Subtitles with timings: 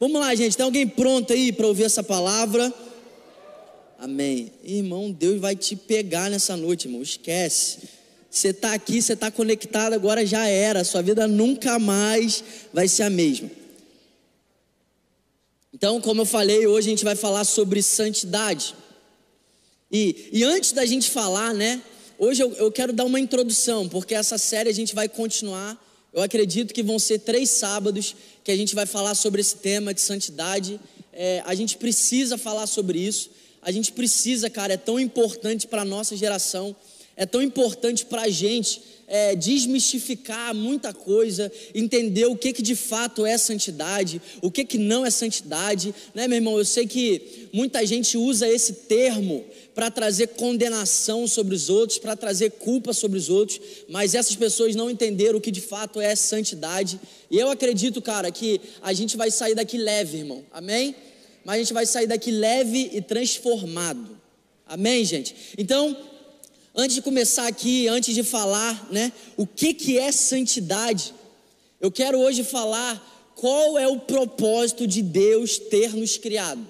[0.00, 0.56] Vamos lá, gente.
[0.56, 2.72] Tem alguém pronto aí para ouvir essa palavra?
[3.98, 4.50] Amém.
[4.64, 7.02] Irmão, Deus vai te pegar nessa noite, irmão.
[7.02, 7.80] Esquece.
[8.30, 10.84] Você está aqui, você está conectado, agora já era.
[10.84, 12.42] Sua vida nunca mais
[12.72, 13.50] vai ser a mesma.
[15.70, 18.74] Então, como eu falei, hoje a gente vai falar sobre santidade.
[19.92, 21.82] E, e antes da gente falar, né?
[22.18, 25.78] Hoje eu, eu quero dar uma introdução, porque essa série a gente vai continuar.
[26.12, 29.94] Eu acredito que vão ser três sábados que a gente vai falar sobre esse tema
[29.94, 30.80] de santidade.
[31.12, 33.30] É, a gente precisa falar sobre isso.
[33.62, 36.74] A gente precisa, cara, é tão importante para a nossa geração,
[37.16, 42.74] é tão importante para a gente é, desmistificar muita coisa, entender o que, que de
[42.74, 46.58] fato é santidade, o que, que não é santidade, né, meu irmão?
[46.58, 49.44] Eu sei que muita gente usa esse termo
[49.80, 54.76] para trazer condenação sobre os outros, para trazer culpa sobre os outros, mas essas pessoas
[54.76, 57.00] não entenderam o que de fato é santidade.
[57.30, 60.44] E eu acredito, cara, que a gente vai sair daqui leve, irmão.
[60.52, 60.94] Amém?
[61.46, 64.20] Mas a gente vai sair daqui leve e transformado.
[64.66, 65.34] Amém, gente?
[65.56, 65.96] Então,
[66.72, 71.12] Antes de começar aqui, antes de falar, né, o que que é santidade,
[71.80, 76.64] eu quero hoje falar qual é o propósito de Deus ter nos criado.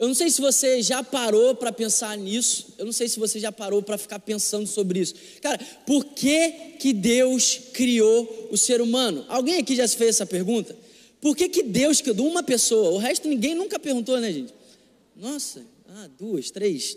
[0.00, 3.38] Eu não sei se você já parou para pensar nisso, eu não sei se você
[3.38, 5.14] já parou para ficar pensando sobre isso.
[5.42, 9.26] Cara, por que que Deus criou o ser humano?
[9.28, 10.74] Alguém aqui já se fez essa pergunta?
[11.20, 12.92] Por que que Deus criou uma pessoa?
[12.92, 14.54] O resto ninguém nunca perguntou, né, gente?
[15.14, 16.96] Nossa, ah, duas, três,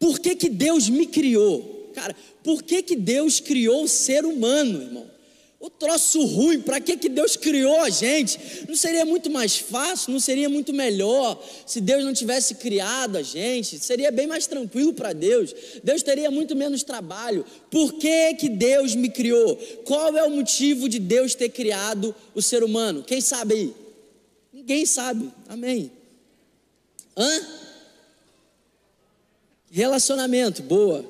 [0.00, 1.92] por que, que Deus me criou?
[1.94, 5.10] Cara, por que, que Deus criou o ser humano, irmão?
[5.66, 8.38] O troço ruim, para que, que Deus criou a gente?
[8.68, 13.22] Não seria muito mais fácil, não seria muito melhor se Deus não tivesse criado a
[13.22, 13.80] gente?
[13.80, 15.52] Seria bem mais tranquilo para Deus.
[15.82, 17.44] Deus teria muito menos trabalho.
[17.68, 19.56] Por que, que Deus me criou?
[19.84, 23.02] Qual é o motivo de Deus ter criado o ser humano?
[23.02, 23.74] Quem sabe aí?
[24.52, 25.32] Ninguém sabe.
[25.48, 25.90] Amém.
[27.16, 27.40] Hã?
[29.68, 31.04] Relacionamento, boa.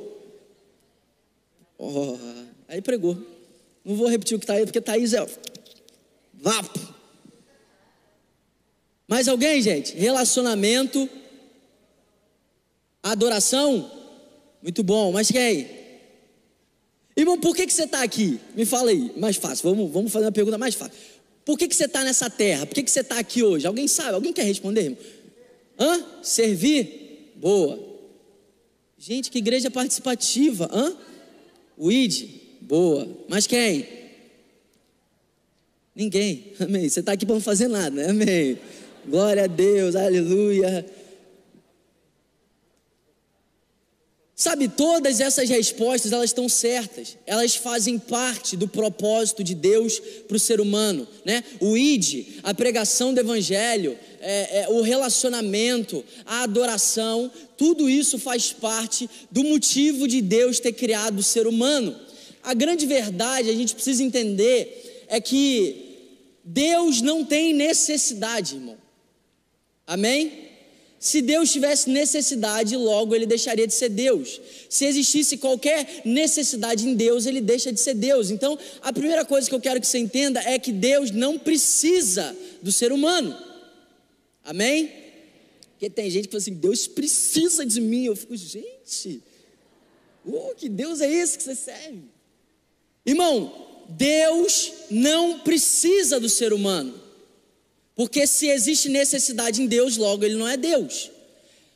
[1.76, 2.16] Oh,
[2.66, 3.35] aí pregou.
[3.86, 5.24] Não vou repetir o que está aí, porque Thaís é.
[6.34, 6.80] Vapo.
[9.06, 9.94] Mais alguém, gente?
[9.94, 11.08] Relacionamento.
[13.00, 13.88] Adoração.
[14.60, 15.12] Muito bom.
[15.12, 15.70] Mas quem?
[17.16, 18.40] Irmão, por que, que você está aqui?
[18.56, 19.70] Me fala aí, mais fácil.
[19.70, 20.98] Vamos, vamos fazer uma pergunta mais fácil.
[21.44, 22.66] Por que, que você está nessa terra?
[22.66, 23.68] Por que, que você está aqui hoje?
[23.68, 24.14] Alguém sabe?
[24.14, 24.98] Alguém quer responder, irmão?
[25.78, 26.04] Hã?
[26.24, 27.34] Servir?
[27.36, 27.78] Boa.
[28.98, 30.92] Gente, que igreja participativa, hã?
[31.76, 33.08] O ID, boa.
[33.28, 33.86] Mas quem?
[35.94, 36.88] Ninguém, amém.
[36.88, 38.10] Você está aqui para não fazer nada, né?
[38.10, 38.58] Amém.
[39.06, 40.84] Glória a Deus, aleluia.
[44.34, 47.16] Sabe, todas essas respostas, elas estão certas.
[47.26, 51.42] Elas fazem parte do propósito de Deus para o ser humano, né?
[51.58, 58.52] O ID, a pregação do evangelho, é, é, o relacionamento, a adoração, tudo isso faz
[58.52, 62.05] parte do motivo de Deus ter criado o ser humano.
[62.46, 68.78] A grande verdade, a gente precisa entender, é que Deus não tem necessidade, irmão.
[69.84, 70.46] Amém?
[71.00, 74.40] Se Deus tivesse necessidade, logo ele deixaria de ser Deus.
[74.70, 78.30] Se existisse qualquer necessidade em Deus, ele deixa de ser Deus.
[78.30, 82.36] Então, a primeira coisa que eu quero que você entenda é que Deus não precisa
[82.62, 83.36] do ser humano.
[84.44, 84.92] Amém?
[85.72, 88.04] Porque tem gente que fala assim: Deus precisa de mim.
[88.04, 89.20] Eu fico, gente,
[90.24, 92.14] oh, que Deus é esse que você serve?
[93.06, 93.52] Irmão,
[93.88, 97.06] Deus não precisa do ser humano.
[97.94, 101.10] Porque se existe necessidade em Deus, logo ele não é Deus.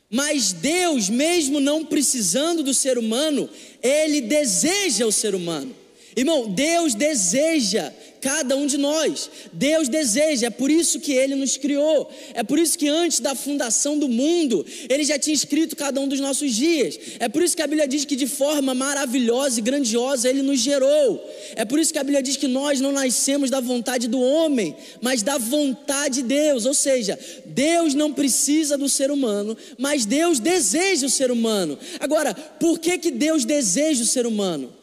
[0.09, 3.49] Mas Deus, mesmo não precisando do ser humano,
[3.81, 5.73] ele deseja o ser humano.
[6.15, 9.29] Irmão, Deus deseja cada um de nós.
[9.51, 12.09] Deus deseja, é por isso que Ele nos criou.
[12.33, 16.07] É por isso que antes da fundação do mundo, Ele já tinha escrito cada um
[16.07, 16.97] dos nossos dias.
[17.19, 20.59] É por isso que a Bíblia diz que de forma maravilhosa e grandiosa Ele nos
[20.59, 21.21] gerou.
[21.55, 24.75] É por isso que a Bíblia diz que nós não nascemos da vontade do homem,
[25.01, 26.65] mas da vontade de Deus.
[26.65, 31.77] Ou seja, Deus não precisa do ser humano, mas Deus deseja o ser humano.
[31.99, 34.80] Agora, por que, que Deus deseja o ser humano?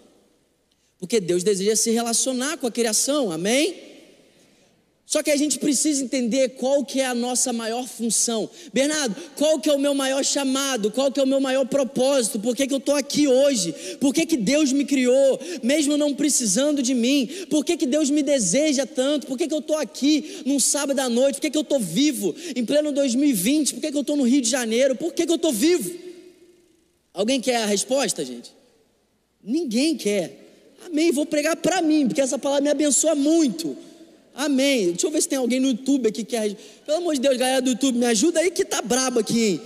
[0.98, 3.88] Porque Deus deseja se relacionar com a criação, amém?
[5.08, 8.50] Só que a gente precisa entender qual que é a nossa maior função.
[8.74, 10.90] Bernardo, qual que é o meu maior chamado?
[10.90, 12.38] Qual que é o meu maior propósito?
[12.38, 13.72] Por que, que eu estou aqui hoje?
[13.98, 17.26] Por que, que Deus me criou, mesmo não precisando de mim?
[17.48, 19.26] Por que, que Deus me deseja tanto?
[19.26, 21.36] Por que, que eu estou aqui num sábado à noite?
[21.36, 23.76] Por que, que eu estou vivo em pleno 2020?
[23.76, 24.94] Por que, que eu estou no Rio de Janeiro?
[24.94, 25.90] Por que, que eu estou vivo?
[27.14, 28.52] Alguém quer a resposta, gente?
[29.42, 30.47] Ninguém quer.
[30.90, 31.12] Amém.
[31.12, 33.76] Vou pregar para mim, porque essa palavra me abençoa muito.
[34.34, 34.90] Amém.
[34.90, 36.56] Deixa eu ver se tem alguém no YouTube aqui que quer.
[36.86, 39.60] Pelo amor de Deus, galera do YouTube, me ajuda aí que tá brabo aqui, hein?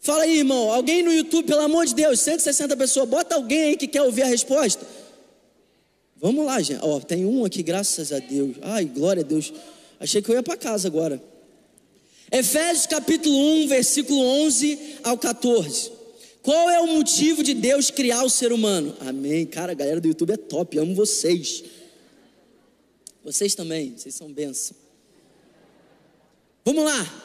[0.00, 0.72] Fala aí, irmão.
[0.72, 4.22] Alguém no YouTube, pelo amor de Deus, 160 pessoas, bota alguém aí que quer ouvir
[4.22, 4.86] a resposta.
[6.16, 6.80] Vamos lá, gente.
[6.82, 8.56] Ó, tem um aqui, graças a Deus.
[8.62, 9.52] Ai, glória a Deus.
[9.98, 11.20] Achei que eu ia para casa agora.
[12.30, 15.95] Efésios capítulo 1, versículo 11 ao 14.
[16.46, 18.96] Qual é o motivo de Deus criar o ser humano?
[19.00, 19.44] Amém.
[19.44, 21.64] Cara, a galera do YouTube é top, amo vocês.
[23.24, 24.76] Vocês também, vocês são bênção.
[26.64, 27.22] Vamos lá.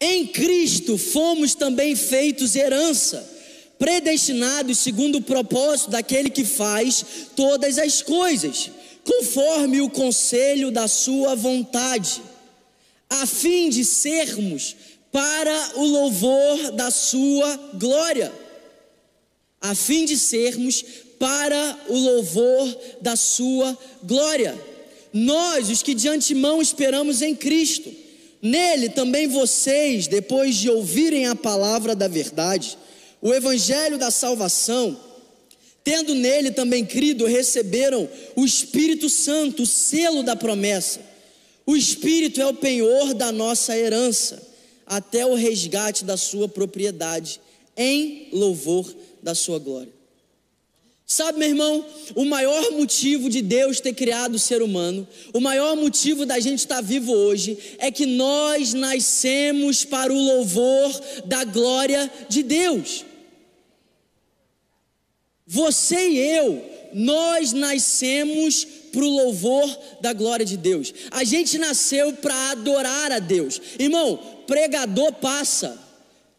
[0.00, 3.28] Em Cristo fomos também feitos herança,
[3.80, 8.70] predestinados segundo o propósito daquele que faz todas as coisas,
[9.02, 12.22] conforme o conselho da Sua vontade,
[13.10, 14.76] a fim de sermos
[15.14, 18.32] para o louvor da Sua glória.
[19.60, 20.84] A fim de sermos
[21.20, 24.60] para o louvor da Sua glória.
[25.12, 27.94] Nós, os que de antemão esperamos em Cristo,
[28.42, 32.76] Nele também vocês, depois de ouvirem a palavra da verdade,
[33.22, 35.00] o evangelho da salvação,
[35.82, 38.06] tendo nele também crido, receberam
[38.36, 41.00] o Espírito Santo, o selo da promessa.
[41.64, 44.53] O Espírito é o penhor da nossa herança,
[44.86, 47.40] até o resgate da sua propriedade,
[47.76, 48.92] em louvor
[49.22, 49.92] da sua glória.
[51.06, 51.84] Sabe, meu irmão,
[52.14, 56.60] o maior motivo de Deus ter criado o ser humano, o maior motivo da gente
[56.60, 63.04] estar vivo hoje, é que nós nascemos para o louvor da glória de Deus.
[65.46, 66.64] Você e eu,
[66.94, 70.94] nós nascemos para o louvor da glória de Deus.
[71.10, 73.60] A gente nasceu para adorar a Deus.
[73.78, 75.78] Irmão, pregador passa,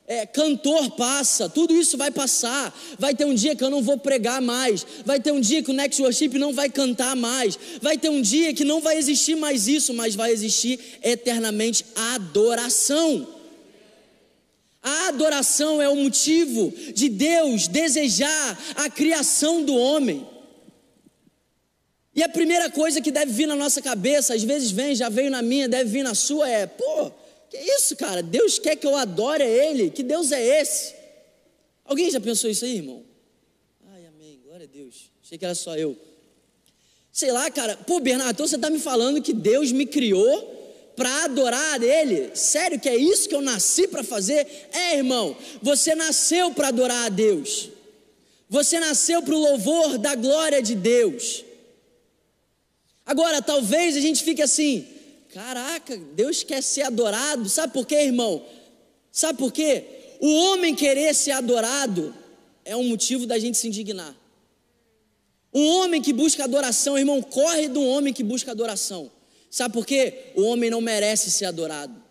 [0.08, 2.76] é, cantor passa, tudo isso vai passar.
[3.00, 4.86] Vai ter um dia que eu não vou pregar mais.
[5.04, 7.58] Vai ter um dia que o Next Worship não vai cantar mais.
[7.82, 12.16] Vai ter um dia que não vai existir mais isso, mas vai existir eternamente a
[12.16, 13.28] adoração.
[14.84, 20.28] A adoração é o motivo de Deus desejar a criação do homem.
[22.16, 25.32] E a primeira coisa que deve vir na nossa cabeça, às vezes vem, já veio
[25.32, 27.12] na minha, deve vir na sua, é: pô,
[27.56, 28.22] que isso, cara?
[28.22, 29.90] Deus quer que eu adore a Ele.
[29.90, 30.94] Que Deus é esse?
[31.84, 33.04] Alguém já pensou isso aí, irmão?
[33.94, 34.40] Ai, amém.
[34.44, 35.12] Glória a Deus.
[35.24, 35.98] Achei que era só eu.
[37.12, 37.78] Sei lá, cara.
[37.78, 40.54] Pô, Bernardo, então você está me falando que Deus me criou
[40.96, 42.36] para adorar Ele?
[42.36, 44.48] Sério que é isso que eu nasci para fazer?
[44.72, 45.36] É, irmão.
[45.62, 47.70] Você nasceu para adorar a Deus.
[48.50, 51.44] Você nasceu para o louvor da glória de Deus.
[53.06, 54.88] Agora, talvez a gente fique assim,
[55.36, 57.50] Caraca, Deus quer ser adorado.
[57.50, 58.42] Sabe por quê, irmão?
[59.12, 59.84] Sabe por quê?
[60.22, 62.16] O homem querer ser adorado
[62.64, 64.16] é um motivo da gente se indignar.
[65.54, 69.12] Um homem que busca adoração, irmão, corre do homem que busca adoração.
[69.52, 70.32] Sabe por quê?
[70.36, 72.02] O homem não merece ser adorado.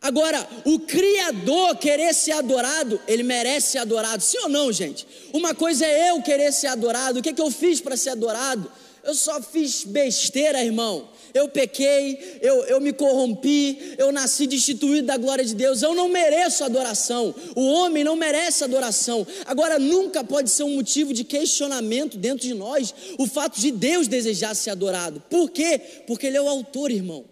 [0.00, 5.04] Agora, o Criador querer ser adorado, ele merece ser adorado, sim ou não, gente?
[5.32, 8.10] Uma coisa é eu querer ser adorado, o que, é que eu fiz para ser
[8.10, 8.70] adorado?
[9.02, 15.16] Eu só fiz besteira, irmão eu pequei, eu, eu me corrompi, eu nasci destituído da
[15.16, 19.26] glória de Deus, eu não mereço adoração, o homem não merece adoração.
[19.46, 24.08] Agora, nunca pode ser um motivo de questionamento dentro de nós o fato de Deus
[24.08, 25.22] desejar ser adorado.
[25.28, 25.80] Por quê?
[26.06, 27.24] Porque Ele é o autor, irmão,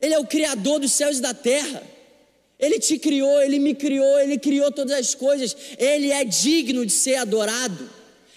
[0.00, 1.82] Ele é o Criador dos céus e da terra.
[2.58, 5.56] Ele te criou, Ele me criou, Ele criou todas as coisas.
[5.78, 7.88] Ele é digno de ser adorado,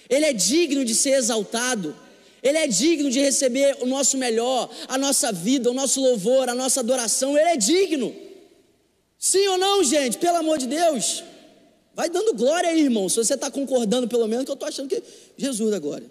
[0.09, 1.95] Ele é digno de ser exaltado.
[2.41, 6.55] Ele é digno de receber o nosso melhor, a nossa vida, o nosso louvor, a
[6.55, 7.37] nossa adoração.
[7.37, 8.15] Ele é digno.
[9.17, 10.17] Sim ou não, gente?
[10.17, 11.23] Pelo amor de Deus.
[11.93, 13.07] Vai dando glória aí, irmão.
[13.07, 15.03] Se você está concordando, pelo menos, que eu estou achando que
[15.37, 16.09] Jesus da glória.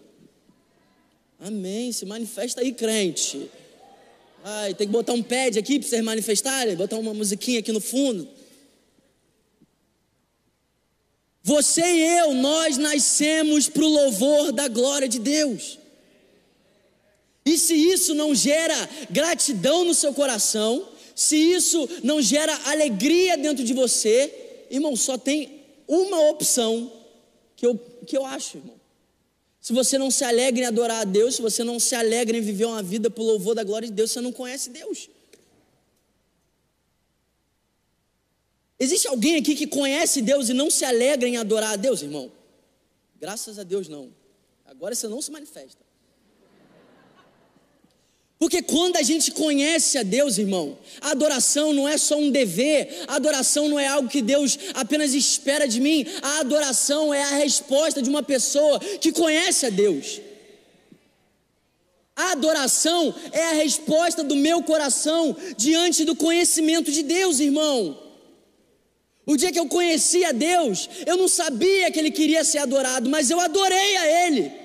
[1.41, 1.91] Amém.
[1.91, 3.51] Se manifesta aí, crente.
[4.45, 7.81] Ai, tem que botar um pad aqui para vocês manifestarem, botar uma musiquinha aqui no
[7.81, 8.29] fundo.
[11.43, 15.80] Você e eu, nós nascemos para o louvor da glória de Deus.
[17.50, 23.64] E se isso não gera gratidão no seu coração, se isso não gera alegria dentro
[23.64, 26.92] de você, irmão, só tem uma opção
[27.57, 27.76] que eu,
[28.07, 28.76] que eu acho, irmão.
[29.61, 32.40] Se você não se alegra em adorar a Deus, se você não se alegra em
[32.40, 35.11] viver uma vida por louvor da glória de Deus, você não conhece Deus.
[38.78, 42.30] Existe alguém aqui que conhece Deus e não se alegra em adorar a Deus, irmão?
[43.19, 44.14] Graças a Deus, não.
[44.64, 45.90] Agora você não se manifesta.
[48.41, 53.05] Porque quando a gente conhece a Deus, irmão, a adoração não é só um dever,
[53.07, 57.37] a adoração não é algo que Deus apenas espera de mim, a adoração é a
[57.37, 60.23] resposta de uma pessoa que conhece a Deus.
[62.17, 67.95] A adoração é a resposta do meu coração diante do conhecimento de Deus, irmão.
[69.27, 73.11] O dia que eu conheci a Deus, eu não sabia que Ele queria ser adorado,
[73.11, 74.60] mas eu adorei a Ele.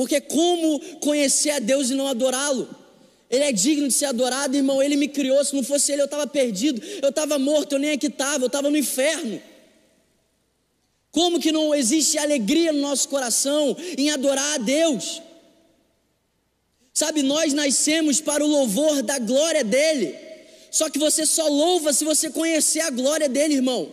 [0.00, 2.74] Porque como conhecer a Deus e não adorá-lo?
[3.28, 4.82] Ele é digno de ser adorado, irmão.
[4.82, 5.44] Ele me criou.
[5.44, 8.46] Se não fosse Ele, eu estava perdido, eu estava morto, eu nem aqui estava, eu
[8.46, 9.42] estava no inferno.
[11.10, 15.20] Como que não existe alegria no nosso coração em adorar a Deus?
[16.94, 20.16] Sabe, nós nascemos para o louvor da glória dEle.
[20.70, 23.92] Só que você só louva se você conhecer a glória dEle, irmão.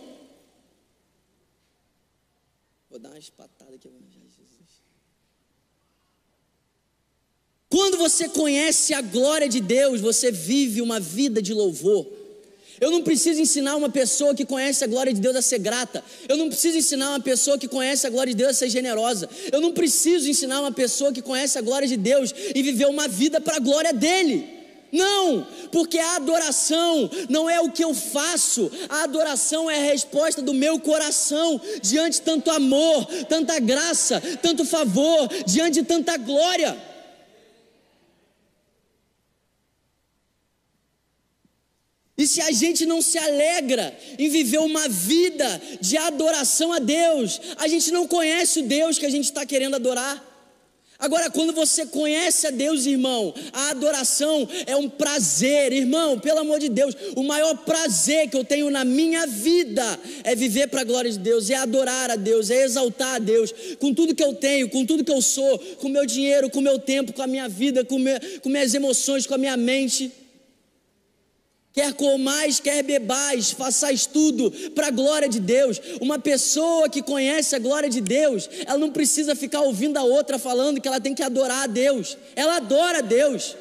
[2.88, 4.18] Vou dar uma espatada aqui, Jesus.
[7.98, 12.06] Quando você conhece a glória de Deus, você vive uma vida de louvor.
[12.80, 16.04] Eu não preciso ensinar uma pessoa que conhece a glória de Deus a ser grata.
[16.28, 19.28] Eu não preciso ensinar uma pessoa que conhece a glória de Deus a ser generosa.
[19.50, 23.08] Eu não preciso ensinar uma pessoa que conhece a glória de Deus e viver uma
[23.08, 24.48] vida para a glória dele.
[24.92, 30.40] Não, porque a adoração não é o que eu faço, a adoração é a resposta
[30.40, 36.86] do meu coração diante tanto amor, tanta graça, tanto favor, diante de tanta glória.
[42.18, 47.40] E se a gente não se alegra em viver uma vida de adoração a Deus,
[47.56, 50.28] a gente não conhece o Deus que a gente está querendo adorar.
[50.98, 56.58] Agora, quando você conhece a Deus, irmão, a adoração é um prazer, irmão, pelo amor
[56.58, 59.84] de Deus, o maior prazer que eu tenho na minha vida
[60.24, 63.54] é viver para a glória de Deus, é adorar a Deus, é exaltar a Deus,
[63.78, 66.80] com tudo que eu tenho, com tudo que eu sou, com meu dinheiro, com meu
[66.80, 70.10] tempo, com a minha vida, com, meu, com minhas emoções, com a minha mente.
[71.72, 75.80] Quer comais, quer bebais, façais tudo para a glória de Deus.
[76.00, 80.38] Uma pessoa que conhece a glória de Deus, ela não precisa ficar ouvindo a outra
[80.38, 82.16] falando que ela tem que adorar a Deus.
[82.34, 83.54] Ela adora a Deus.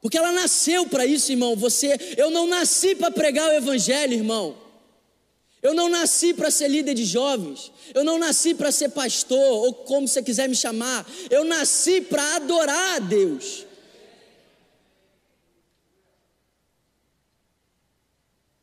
[0.00, 1.56] Porque ela nasceu para isso, irmão.
[1.56, 4.56] Você, eu não nasci para pregar o evangelho, irmão.
[5.60, 7.72] Eu não nasci para ser líder de jovens.
[7.94, 11.08] Eu não nasci para ser pastor ou como você quiser me chamar.
[11.30, 13.67] Eu nasci para adorar a Deus.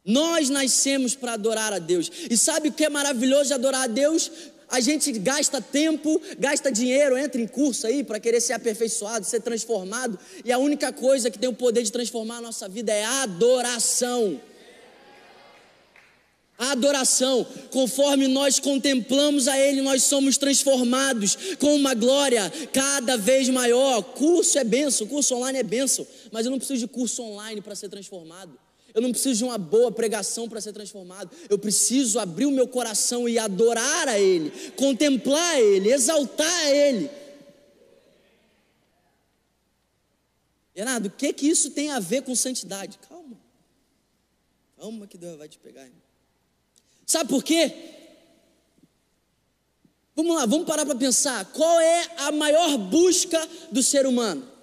[0.06, 2.12] Nós nascemos para adorar a Deus.
[2.30, 4.30] E sabe o que é maravilhoso de adorar a Deus?
[4.70, 9.42] A gente gasta tempo, gasta dinheiro, entra em curso aí para querer ser aperfeiçoado, ser
[9.42, 13.04] transformado, e a única coisa que tem o poder de transformar a nossa vida é
[13.04, 14.42] a adoração.
[16.58, 23.50] A adoração, conforme nós contemplamos a Ele, nós somos transformados com uma glória cada vez
[23.50, 24.02] maior.
[24.02, 27.76] Curso é benção, curso online é benção, mas eu não preciso de curso online para
[27.76, 28.58] ser transformado.
[28.96, 31.30] Eu não preciso de uma boa pregação para ser transformado.
[31.50, 36.72] Eu preciso abrir o meu coração e adorar a Ele, contemplar a Ele, exaltar a
[36.72, 37.10] Ele.
[40.74, 42.98] Renato, o que que isso tem a ver com santidade?
[43.10, 43.38] Calma.
[44.78, 45.90] Calma que Deus vai te pegar.
[47.06, 47.74] Sabe por quê?
[50.16, 51.44] Vamos lá, vamos parar para pensar.
[51.52, 54.55] Qual é a maior busca do ser humano?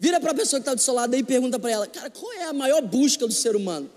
[0.00, 2.32] Vira para a pessoa que está do seu lado e pergunta para ela: Cara, qual
[2.32, 3.90] é a maior busca do ser humano?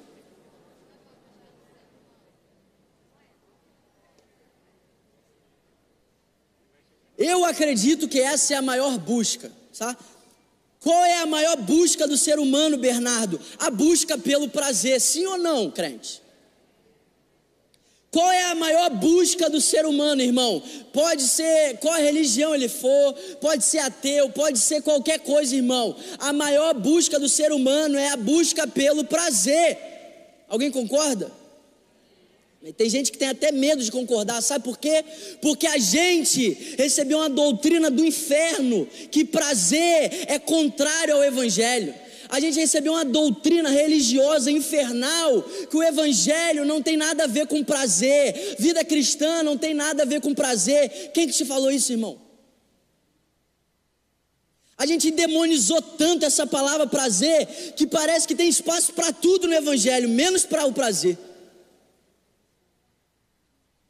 [7.17, 9.95] Eu acredito que essa é a maior busca, tá?
[10.81, 13.39] Qual é a maior busca do ser humano, Bernardo?
[13.57, 16.22] A busca pelo prazer, sim ou não, crente?
[18.13, 20.62] Qual é a maior busca do ser humano, irmão?
[20.93, 25.96] Pode ser qual religião ele for, pode ser ateu, pode ser qualquer coisa, irmão.
[26.20, 29.79] A maior busca do ser humano é a busca pelo prazer.
[30.48, 31.32] Alguém concorda?
[32.77, 35.03] Tem gente que tem até medo de concordar, sabe por quê?
[35.41, 41.96] Porque a gente recebeu uma doutrina do inferno que prazer é contrário ao evangelho
[42.33, 47.45] a gente recebeu uma doutrina religiosa infernal, que o evangelho não tem nada a ver
[47.45, 51.11] com prazer, vida cristã não tem nada a ver com prazer.
[51.13, 52.19] Quem que te falou isso, irmão?
[54.75, 59.53] A gente demonizou tanto essa palavra prazer que parece que tem espaço para tudo no
[59.53, 61.15] evangelho, menos para o prazer.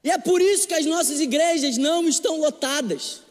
[0.04, 3.22] E é por isso que as nossas igrejas não estão lotadas.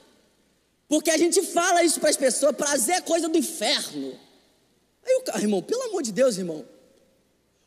[0.88, 4.31] Porque a gente fala isso para as pessoas, prazer é coisa do inferno.
[5.04, 6.64] Aí o cara, irmão, pelo amor de Deus, irmão.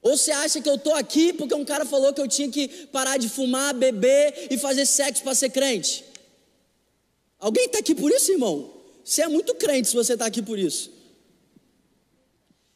[0.02, 2.68] Ou você acha que eu estou aqui porque um cara falou que eu tinha que
[2.88, 6.06] parar de fumar, beber e fazer sexo para ser crente?
[7.40, 8.72] Alguém está aqui por isso, irmão?
[9.04, 10.92] Você é muito crente se você está aqui por isso.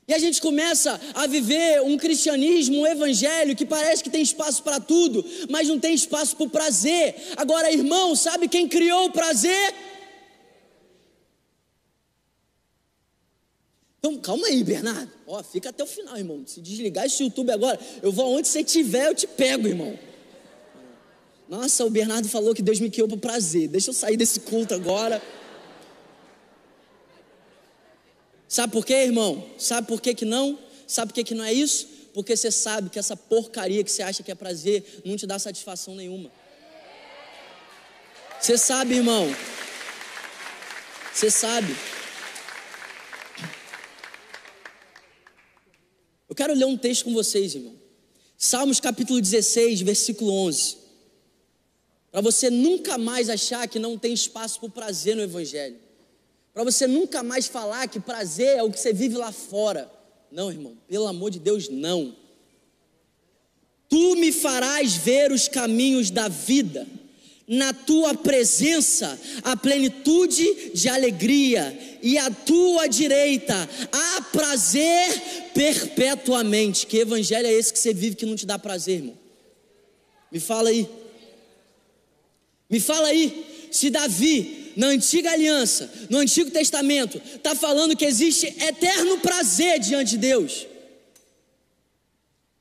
[0.08, 4.64] E a gente começa a viver um cristianismo, um evangelho que parece que tem espaço
[4.64, 7.16] para tudo, mas não tem espaço para o prazer.
[7.38, 9.76] Agora, irmão, sabe quem criou o prazer?
[14.00, 15.12] Então, calma aí, Bernardo.
[15.28, 16.44] Ó, fica até o final, irmão.
[16.48, 20.00] Se desligar esse YouTube agora, eu vou aonde você estiver, eu te pego, irmão.
[21.50, 23.68] Nossa, o Bernardo falou que Deus me criou para prazer.
[23.68, 25.22] Deixa eu sair desse culto agora.
[28.48, 29.46] Sabe por quê, irmão?
[29.58, 30.58] Sabe por quê que não?
[30.88, 31.88] Sabe por quê que não é isso?
[32.14, 35.38] Porque você sabe que essa porcaria que você acha que é prazer não te dá
[35.38, 36.32] satisfação nenhuma.
[38.40, 39.28] Você sabe, irmão.
[41.14, 41.76] Você sabe.
[46.40, 47.76] Quero ler um texto com vocês, irmão.
[48.38, 50.78] Salmos capítulo 16, versículo 11.
[52.14, 55.76] Para você nunca mais achar que não tem espaço para o prazer no Evangelho.
[56.54, 59.92] Para você nunca mais falar que prazer é o que você vive lá fora.
[60.32, 62.16] Não, irmão, pelo amor de Deus, não.
[63.90, 66.88] Tu me farás ver os caminhos da vida,
[67.50, 76.86] na tua presença a plenitude de alegria, e à tua direita há prazer perpetuamente.
[76.86, 79.18] Que evangelho é esse que você vive que não te dá prazer, irmão?
[80.32, 80.88] Me fala aí.
[82.70, 88.46] Me fala aí, se Davi, na antiga aliança, no Antigo Testamento, está falando que existe
[88.46, 90.68] eterno prazer diante de Deus.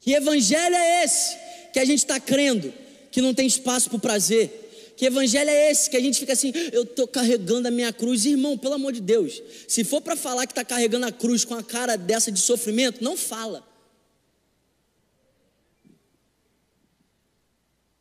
[0.01, 1.37] Que evangelho é esse
[1.75, 2.73] que a gente está crendo
[3.11, 4.68] que não tem espaço para o prazer?
[4.99, 8.27] Que evangelho é esse que a gente fica assim, eu estou carregando a minha cruz,
[8.27, 9.41] irmão, pelo amor de Deus.
[9.69, 13.03] Se for para falar que está carregando a cruz com a cara dessa de sofrimento,
[13.03, 13.65] não fala.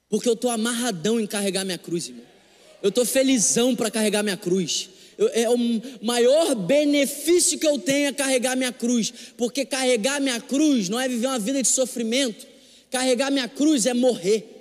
[0.10, 2.26] Porque eu estou amarradão em carregar minha cruz, irmão.
[2.82, 4.90] Eu estou felizão para carregar minha cruz.
[5.20, 5.58] Eu, é o
[6.02, 9.14] maior benefício que eu tenho é carregar minha cruz.
[9.38, 12.48] Porque carregar minha cruz não é viver uma vida de sofrimento.
[12.90, 14.57] Carregar minha cruz é morrer.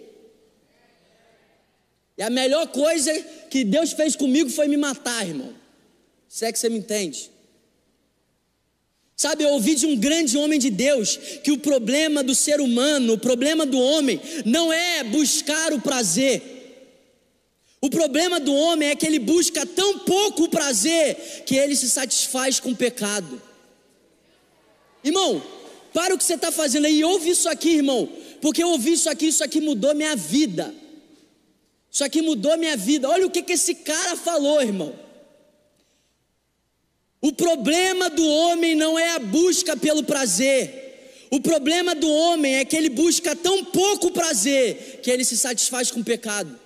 [2.16, 3.12] E a melhor coisa
[3.50, 5.54] que Deus fez comigo foi me matar, irmão.
[6.28, 7.30] Se é que você me entende.
[9.16, 13.14] Sabe, eu ouvi de um grande homem de Deus que o problema do ser humano,
[13.14, 16.56] o problema do homem, não é buscar o prazer.
[17.80, 21.88] O problema do homem é que ele busca tão pouco o prazer que ele se
[21.88, 23.40] satisfaz com o pecado.
[25.02, 25.43] Irmão,
[25.95, 28.08] para o que você está fazendo aí, ouve isso aqui, irmão,
[28.43, 30.75] porque eu ouvi isso aqui, isso aqui mudou minha vida.
[31.97, 33.09] Isso aqui mudou minha vida.
[33.09, 34.95] Olha o que, que esse cara falou, irmão.
[37.23, 41.26] O problema do homem não é a busca pelo prazer.
[41.30, 45.91] O problema do homem é que ele busca tão pouco prazer que ele se satisfaz
[45.91, 46.61] com o pecado.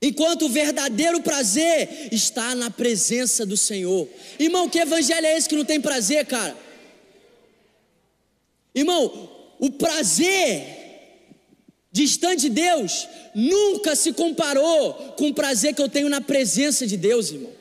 [0.00, 4.08] Enquanto o verdadeiro prazer está na presença do Senhor.
[4.38, 6.56] Irmão, que evangelho é esse que não tem prazer, cara?
[8.72, 10.81] Irmão, o prazer
[11.92, 16.96] distante de Deus nunca se comparou com o prazer que eu tenho na presença de
[16.96, 17.52] Deus, irmão.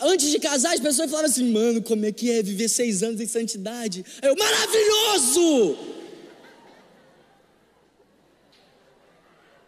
[0.00, 3.20] Antes de casar, as pessoas falavam assim: mano, como é que é viver seis anos
[3.20, 4.04] em santidade?
[4.22, 5.76] Aí eu, maravilhoso!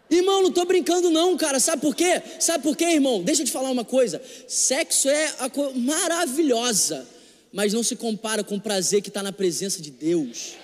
[0.09, 1.59] Irmão, não estou brincando, não, cara.
[1.59, 2.23] Sabe por quê?
[2.39, 3.23] Sabe por quê, irmão?
[3.23, 7.07] Deixa eu te falar uma coisa: sexo é a coisa maravilhosa,
[7.53, 10.57] mas não se compara com o prazer que está na presença de Deus.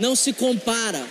[0.00, 1.06] Não se compara.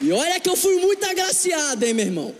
[0.00, 2.34] E olha que eu fui muito agraciado, hein, meu irmão?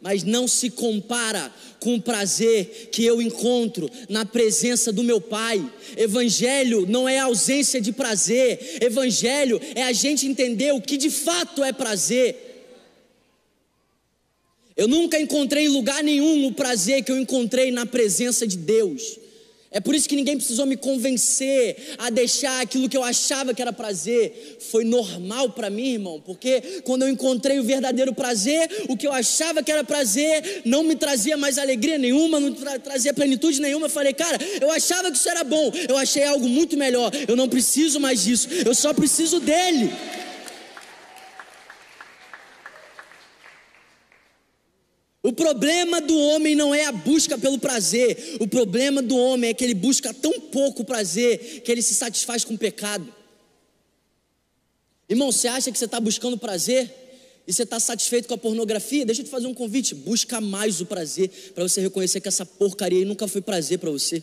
[0.00, 5.64] Mas não se compara com o prazer que eu encontro na presença do meu Pai.
[5.96, 11.62] Evangelho não é ausência de prazer, evangelho é a gente entender o que de fato
[11.62, 12.44] é prazer.
[14.76, 19.23] Eu nunca encontrei em lugar nenhum o prazer que eu encontrei na presença de Deus.
[19.74, 23.60] É por isso que ninguém precisou me convencer a deixar aquilo que eu achava que
[23.60, 24.56] era prazer.
[24.70, 29.12] Foi normal para mim, irmão, porque quando eu encontrei o verdadeiro prazer, o que eu
[29.12, 33.86] achava que era prazer não me trazia mais alegria nenhuma, não tra trazia plenitude nenhuma.
[33.86, 37.10] Eu falei, cara, eu achava que isso era bom, eu achei algo muito melhor.
[37.26, 39.90] Eu não preciso mais disso, eu só preciso dele.
[45.24, 49.54] O problema do homem não é a busca pelo prazer, o problema do homem é
[49.54, 53.10] que ele busca tão pouco prazer que ele se satisfaz com o pecado.
[55.08, 56.92] Irmão, você acha que você está buscando prazer
[57.46, 59.06] e você está satisfeito com a pornografia?
[59.06, 62.44] Deixa eu te fazer um convite: busca mais o prazer para você reconhecer que essa
[62.44, 64.22] porcaria aí nunca foi prazer para você.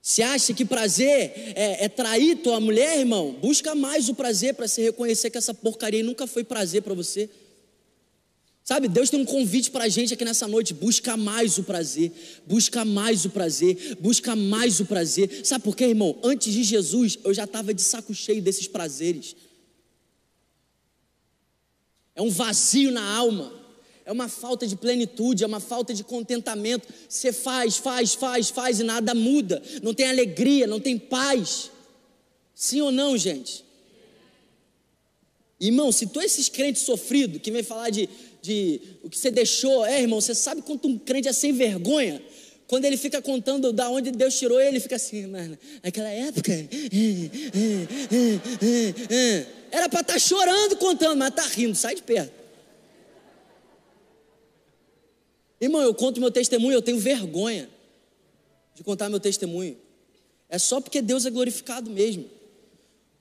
[0.00, 3.32] Se acha que prazer é, é trair tua mulher, irmão?
[3.32, 7.28] Busca mais o prazer para você reconhecer que essa porcaria nunca foi prazer para você.
[8.70, 12.12] Sabe, Deus tem um convite para a gente aqui nessa noite: busca mais o prazer,
[12.46, 15.44] busca mais o prazer, busca mais o prazer.
[15.44, 16.16] Sabe por quê, irmão?
[16.22, 19.34] Antes de Jesus, eu já estava de saco cheio desses prazeres.
[22.14, 23.52] é um vazio na alma,
[24.04, 26.86] é uma falta de plenitude, é uma falta de contentamento.
[27.08, 31.72] Você faz, faz, faz, faz e nada muda, não tem alegria, não tem paz.
[32.54, 33.64] Sim ou não, gente?
[35.60, 38.08] Irmão, se tu é esses crentes sofridos que vem falar de,
[38.42, 42.22] de o que você deixou, é irmão, você sabe quanto um crente é sem vergonha?
[42.66, 46.52] Quando ele fica contando da onde Deus tirou ele, fica assim, mano, naquela época.
[49.72, 52.32] Era para estar tá chorando contando, mas está rindo, sai de perto.
[55.60, 57.68] Irmão, eu conto meu testemunho, eu tenho vergonha
[58.74, 59.76] de contar meu testemunho.
[60.48, 62.24] É só porque Deus é glorificado mesmo.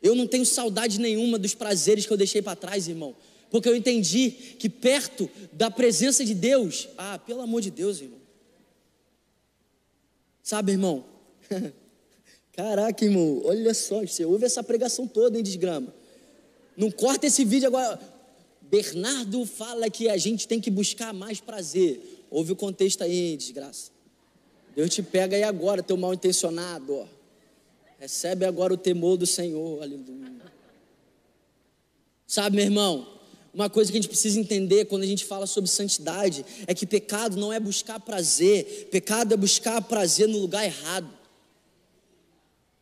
[0.02, 3.16] Eu não tenho saudade nenhuma dos prazeres que eu deixei para trás, irmão.
[3.50, 8.20] Porque eu entendi que perto da presença de Deus, ah, pelo amor de Deus, irmão.
[10.44, 11.06] Sabe, irmão?
[12.54, 15.94] Caraca, irmão, olha só, você ouve essa pregação toda em desgrama.
[16.76, 18.00] Não corta esse vídeo agora.
[18.62, 22.26] Bernardo fala que a gente tem que buscar mais prazer.
[22.30, 23.92] Ouve o contexto aí, desgraça.
[24.76, 27.06] Deus te pega aí agora, teu mal intencionado, ó.
[28.00, 30.32] Recebe agora o temor do Senhor, aleluia.
[32.26, 33.19] Sabe, meu irmão,
[33.54, 36.86] uma coisa que a gente precisa entender quando a gente fala sobre santidade é que
[36.86, 41.20] pecado não é buscar prazer, pecado é buscar prazer no lugar errado.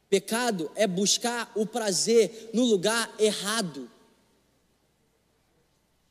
[0.09, 3.89] Pecado é buscar o prazer no lugar errado.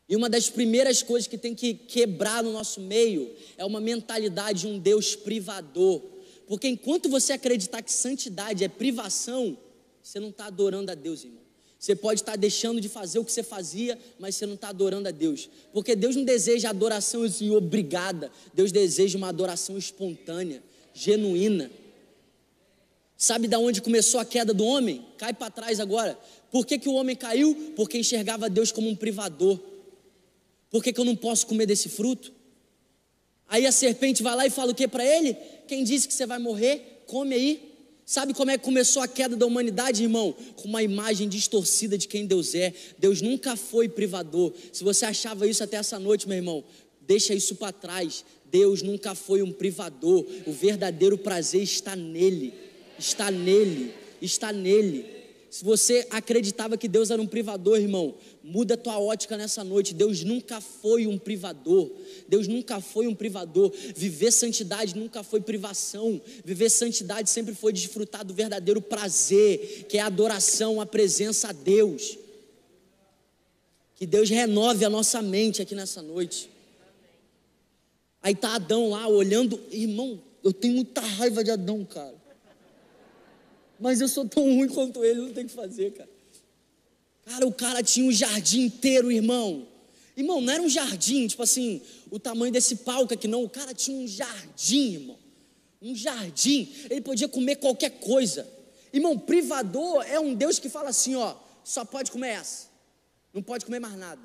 [0.09, 4.61] E uma das primeiras coisas que tem que quebrar no nosso meio é uma mentalidade
[4.61, 6.03] de um Deus privador.
[6.47, 9.59] Porque enquanto você acreditar que santidade é privação,
[10.03, 11.46] você não está adorando a Deus, irmão.
[11.79, 15.09] Você pode estar deixando de fazer o que você fazia, mas você não está adorando
[15.09, 15.49] a Deus.
[15.73, 18.31] Porque Deus não deseja adoração assim, obrigada.
[18.55, 20.63] Deus deseja uma adoração espontânea,
[20.95, 21.71] genuína.
[23.17, 25.05] Sabe da onde começou a queda do homem?
[25.17, 26.19] Cai para trás agora.
[26.51, 27.73] Por que, que o homem caiu?
[27.77, 29.59] Porque enxergava Deus como um privador.
[30.71, 32.33] Por que, que eu não posso comer desse fruto?
[33.49, 35.35] Aí a serpente vai lá e fala o que para ele?
[35.69, 37.05] Quem disse que você vai morrer?
[37.07, 37.66] Come aí.
[38.09, 40.33] Sabe como é que começou a queda da humanidade, irmão?
[40.55, 42.73] Com uma imagem distorcida de quem Deus é.
[42.97, 44.53] Deus nunca foi privador.
[44.73, 46.63] Se você achava isso até essa noite, meu irmão,
[47.01, 48.25] deixa isso para trás.
[48.49, 50.25] Deus nunca foi um privador.
[50.47, 52.55] O verdadeiro prazer está nele.
[52.97, 53.93] Está nele.
[54.23, 55.05] Está nele.
[55.51, 59.95] Se você acreditava que Deus era um privador, irmão, muda a tua ótica nessa noite.
[59.95, 61.91] Deus nunca foi um privador.
[62.29, 63.73] Deus nunca foi um privador.
[63.95, 66.21] Viver santidade nunca foi privação.
[66.45, 71.53] Viver santidade sempre foi desfrutar do verdadeiro prazer, que é a adoração, a presença a
[71.53, 72.19] Deus.
[73.95, 76.51] Que Deus renove a nossa mente aqui nessa noite.
[78.23, 82.26] Aí tá Adão lá olhando, irmão, eu tenho muita raiva de Adão, cara.
[83.79, 86.09] Mas eu sou tão ruim quanto ele, não tem o que fazer, cara.
[87.27, 89.67] Cara, o cara tinha um jardim inteiro, irmão.
[90.17, 93.43] Irmão, não era um jardim, tipo assim, o tamanho desse palco aqui, não.
[93.45, 95.19] O cara tinha um jardim, irmão.
[95.83, 96.73] Um jardim.
[96.89, 98.49] Ele podia comer qualquer coisa.
[98.93, 102.69] Irmão, privador é um Deus que fala assim: ó, só pode comer essa.
[103.35, 104.23] Não pode comer mais nada.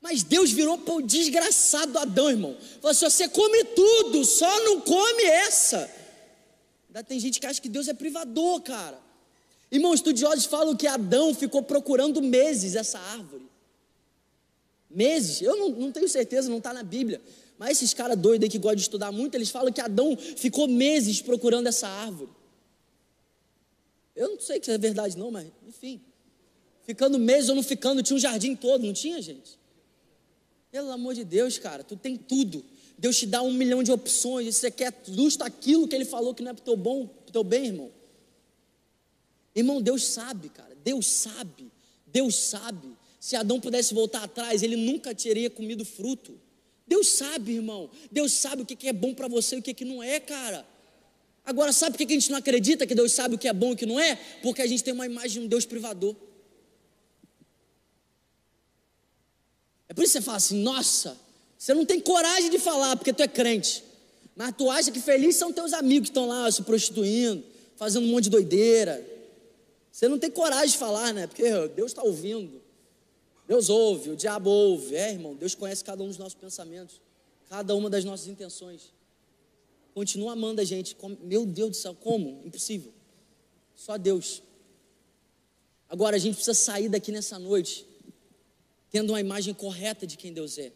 [0.00, 2.56] Mas Deus virou para o desgraçado Adão, irmão.
[2.80, 5.88] Falou assim: você come tudo, só não come essa.
[7.02, 8.98] Tem gente que acha que Deus é privador, cara.
[9.70, 13.46] Irmãos, estudiosos falam que Adão ficou procurando meses essa árvore.
[14.90, 17.20] Meses, eu não, não tenho certeza, não está na Bíblia.
[17.58, 20.66] Mas esses caras doidos aí que gostam de estudar muito, eles falam que Adão ficou
[20.68, 22.30] meses procurando essa árvore.
[24.16, 26.00] Eu não sei se é verdade, não, mas enfim.
[26.84, 29.58] Ficando meses ou não ficando, tinha um jardim todo, não tinha, gente?
[30.70, 32.64] Pelo amor de Deus, cara, tu tem tudo.
[32.98, 36.42] Deus te dá um milhão de opções, você quer justo aquilo que Ele falou que
[36.42, 37.92] não é para o teu bom, para teu bem, irmão.
[39.54, 41.70] Irmão, Deus sabe, cara, Deus sabe,
[42.06, 42.96] Deus sabe.
[43.20, 46.38] Se Adão pudesse voltar atrás, ele nunca teria comido fruto.
[46.86, 47.90] Deus sabe, irmão.
[48.10, 50.66] Deus sabe o que é bom para você e o que não é, cara.
[51.44, 53.70] Agora, sabe por que a gente não acredita que Deus sabe o que é bom
[53.70, 54.16] e o que não é?
[54.42, 56.14] Porque a gente tem uma imagem de um Deus privador.
[59.88, 61.18] É por isso que você fala assim: nossa,
[61.58, 63.82] você não tem coragem de falar porque tu é crente.
[64.36, 67.44] Mas tu acha que felizes são teus amigos que estão lá se prostituindo,
[67.74, 69.04] fazendo um monte de doideira.
[69.90, 71.26] Você não tem coragem de falar, né?
[71.26, 71.42] Porque
[71.74, 72.62] Deus está ouvindo.
[73.48, 74.94] Deus ouve, o diabo ouve.
[74.94, 77.00] É, irmão, Deus conhece cada um dos nossos pensamentos,
[77.48, 78.92] cada uma das nossas intenções.
[79.92, 80.96] Continua amando a gente.
[81.22, 82.40] Meu Deus do céu, como?
[82.44, 82.92] Impossível.
[83.74, 84.42] Só Deus.
[85.88, 87.84] Agora a gente precisa sair daqui nessa noite
[88.90, 90.70] tendo uma imagem correta de quem Deus é.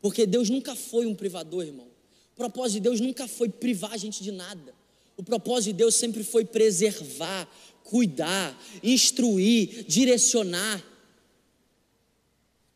[0.00, 1.86] Porque Deus nunca foi um privador, irmão.
[2.34, 4.74] O propósito de Deus nunca foi privar a gente de nada.
[5.16, 7.48] O propósito de Deus sempre foi preservar,
[7.82, 10.84] cuidar, instruir, direcionar.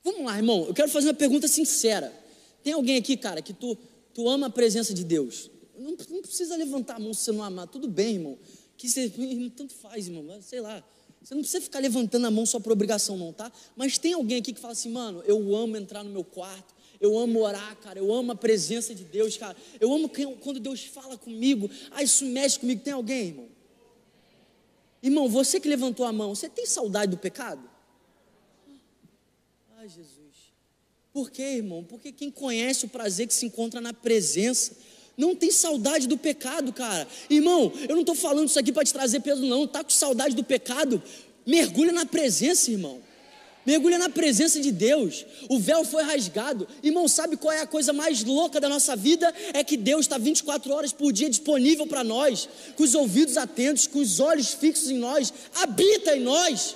[0.02, 2.12] Vamos lá, irmão, eu quero fazer uma pergunta sincera.
[2.64, 3.78] Tem alguém aqui, cara, que tu,
[4.12, 5.50] tu ama a presença de Deus?
[5.78, 8.38] Não, não precisa levantar a mão se você não amar, tudo bem, irmão.
[8.76, 9.12] Que você,
[9.56, 10.82] tanto faz, irmão, sei lá.
[11.22, 13.52] Você não precisa ficar levantando a mão só por obrigação, não, tá?
[13.76, 17.18] Mas tem alguém aqui que fala assim, mano, eu amo entrar no meu quarto, eu
[17.18, 19.56] amo orar, cara, eu amo a presença de Deus, cara.
[19.80, 20.08] Eu amo
[20.40, 22.80] quando Deus fala comigo, ah, isso mexe comigo.
[22.80, 23.48] Tem alguém, irmão?
[25.02, 27.68] Irmão, você que levantou a mão, você tem saudade do pecado?
[29.76, 30.54] Ai, Jesus.
[31.12, 31.82] Por quê, irmão?
[31.82, 34.76] Porque quem conhece o prazer que se encontra na presença,
[35.16, 37.08] não tem saudade do pecado, cara.
[37.28, 39.66] Irmão, eu não estou falando isso aqui para te trazer peso, não.
[39.66, 41.02] Tá com saudade do pecado?
[41.44, 43.02] Mergulha na presença, irmão.
[43.64, 45.24] Mergulha na presença de Deus.
[45.48, 46.66] O véu foi rasgado.
[46.82, 49.32] Irmão, sabe qual é a coisa mais louca da nossa vida?
[49.54, 53.86] É que Deus está 24 horas por dia disponível para nós, com os ouvidos atentos,
[53.86, 56.74] com os olhos fixos em nós, habita em nós.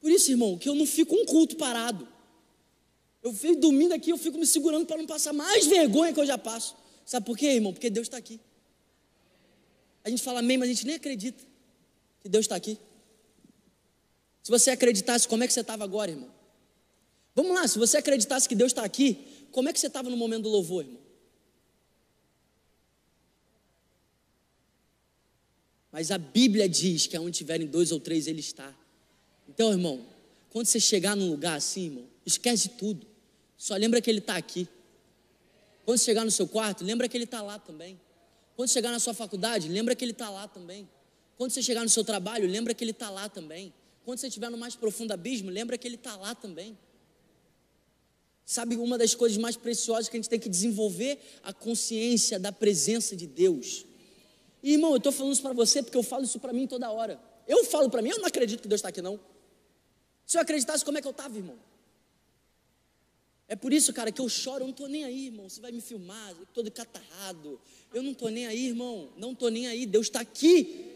[0.00, 2.08] Por isso, irmão, que eu não fico um culto parado.
[3.22, 6.26] Eu fico domingo aqui, eu fico me segurando para não passar mais vergonha que eu
[6.26, 6.74] já passo.
[7.04, 7.72] Sabe por quê, irmão?
[7.72, 8.40] Porque Deus está aqui.
[10.02, 11.44] A gente fala amém, mas a gente nem acredita
[12.22, 12.78] que Deus está aqui.
[14.42, 16.30] Se você acreditasse, como é que você estava agora, irmão?
[17.34, 20.16] Vamos lá, se você acreditasse que Deus está aqui, como é que você estava no
[20.16, 21.00] momento do louvor, irmão?
[25.92, 28.74] Mas a Bíblia diz que aonde tiverem dois ou três, Ele está.
[29.48, 30.06] Então, irmão,
[30.50, 33.06] quando você chegar num lugar assim, irmão, esquece tudo.
[33.56, 34.68] Só lembra que Ele está aqui.
[35.84, 38.00] Quando chegar no seu quarto, lembra que Ele está lá também.
[38.56, 40.88] Quando chegar na sua faculdade, lembra que Ele está lá também.
[41.36, 43.72] Quando você chegar no seu trabalho, lembra que Ele está lá também.
[44.10, 46.76] Quando você estiver no mais profundo abismo, lembra que Ele está lá também.
[48.44, 51.16] Sabe uma das coisas mais preciosas que a gente tem que desenvolver?
[51.44, 53.86] A consciência da presença de Deus.
[54.64, 56.90] E irmão, eu estou falando isso para você porque eu falo isso para mim toda
[56.90, 57.20] hora.
[57.46, 59.20] Eu falo para mim, eu não acredito que Deus está aqui não.
[60.26, 61.56] Se eu acreditasse, como é que eu estava, irmão?
[63.46, 65.48] É por isso, cara, que eu choro, eu não estou nem aí, irmão.
[65.48, 67.60] Você vai me filmar, todo catarrado.
[67.94, 69.08] Eu não estou nem aí, irmão.
[69.16, 69.86] Não estou nem aí.
[69.86, 70.89] Deus está aqui.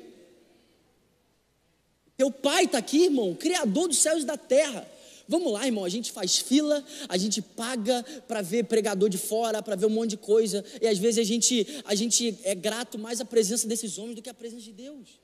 [2.16, 4.88] Teu pai está aqui, irmão, Criador dos céus e da terra.
[5.27, 9.62] Vamos lá, irmão, a gente faz fila, a gente paga para ver pregador de fora,
[9.62, 12.98] para ver um monte de coisa, e às vezes a gente, a gente é grato
[12.98, 15.18] mais à presença desses homens do que à presença de Deus.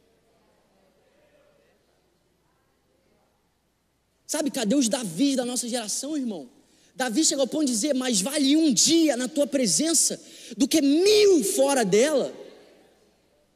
[4.27, 6.49] Sabe, cadê os Davis da nossa geração, irmão?
[6.95, 10.21] Davi chegou ao ponto de dizer: Mais vale um dia na tua presença
[10.57, 12.33] do que mil fora dela.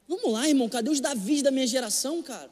[0.08, 2.50] Vamos lá, irmão, cadê os Davis da minha geração, cara?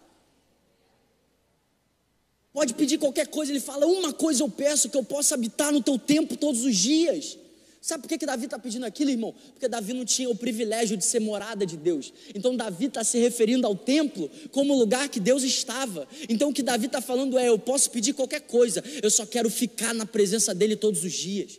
[2.53, 5.83] Pode pedir qualquer coisa, ele fala: Uma coisa eu peço, que eu possa habitar no
[5.83, 7.39] teu tempo todos os dias.
[7.81, 9.35] Sabe por que, que Davi está pedindo aquilo, irmão?
[9.55, 12.13] Porque Davi não tinha o privilégio de ser morada de Deus.
[12.33, 16.07] Então Davi está se referindo ao templo como lugar que Deus estava.
[16.29, 19.51] Então o que Davi está falando é: eu posso pedir qualquer coisa, eu só quero
[19.51, 21.59] ficar na presença dele todos os dias.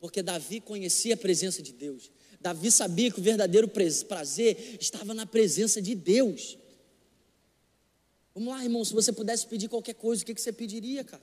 [0.00, 2.10] Porque Davi conhecia a presença de Deus.
[2.40, 6.56] Davi sabia que o verdadeiro prazer estava na presença de Deus.
[8.40, 11.22] Vamos lá, irmão, se você pudesse pedir qualquer coisa, o que, que você pediria, cara?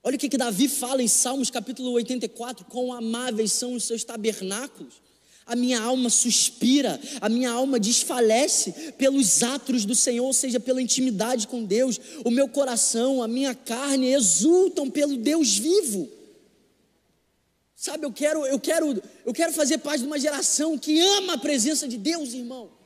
[0.00, 4.04] Olha o que, que Davi fala em Salmos capítulo 84: quão amáveis são os seus
[4.04, 5.02] tabernáculos.
[5.44, 10.80] A minha alma suspira, a minha alma desfalece pelos atos do Senhor, ou seja, pela
[10.80, 11.98] intimidade com Deus.
[12.24, 16.08] O meu coração, a minha carne exultam pelo Deus vivo.
[17.74, 21.38] Sabe, eu quero, eu quero, eu quero fazer parte de uma geração que ama a
[21.38, 22.81] presença de Deus, irmão.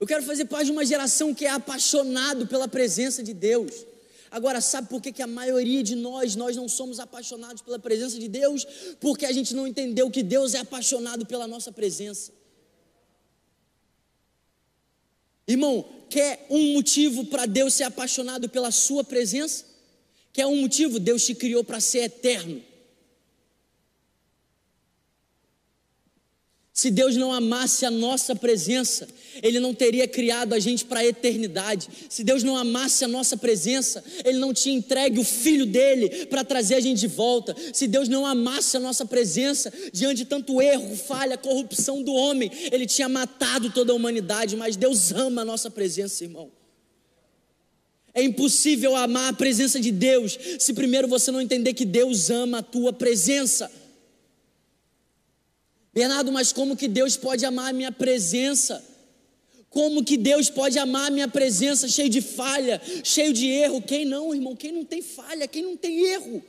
[0.00, 3.72] Eu quero fazer parte de uma geração que é apaixonado pela presença de Deus.
[4.30, 8.18] Agora, sabe por que, que a maioria de nós, nós não somos apaixonados pela presença
[8.18, 8.64] de Deus?
[9.00, 12.32] Porque a gente não entendeu que Deus é apaixonado pela nossa presença.
[15.46, 19.64] Irmão, quer um motivo para Deus ser apaixonado pela sua presença?
[20.30, 21.00] Quer um motivo?
[21.00, 22.62] Deus te criou para ser eterno.
[26.78, 29.08] Se Deus não amasse a nossa presença,
[29.42, 31.88] Ele não teria criado a gente para a eternidade.
[32.08, 36.44] Se Deus não amasse a nossa presença, Ele não tinha entregue o Filho dele para
[36.44, 37.52] trazer a gente de volta.
[37.72, 42.48] Se Deus não amasse a nossa presença, diante de tanto erro, falha, corrupção do homem,
[42.70, 44.54] Ele tinha matado toda a humanidade.
[44.54, 46.48] Mas Deus ama a nossa presença, irmão.
[48.14, 52.58] É impossível amar a presença de Deus se primeiro você não entender que Deus ama
[52.58, 53.68] a tua presença.
[55.98, 58.84] Bernardo, mas como que Deus pode amar a minha presença?
[59.68, 63.82] Como que Deus pode amar a minha presença cheio de falha, cheio de erro?
[63.82, 64.54] Quem não, irmão?
[64.54, 65.48] Quem não tem falha?
[65.48, 66.40] Quem não tem erro?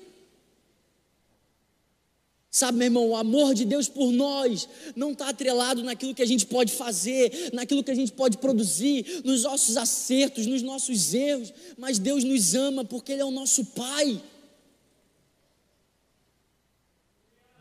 [2.51, 6.27] Sabe, meu irmão, o amor de Deus por nós não está atrelado naquilo que a
[6.27, 11.51] gente pode fazer, naquilo que a gente pode produzir, nos nossos acertos, nos nossos erros,
[11.75, 14.21] mas Deus nos ama porque Ele é o nosso Pai.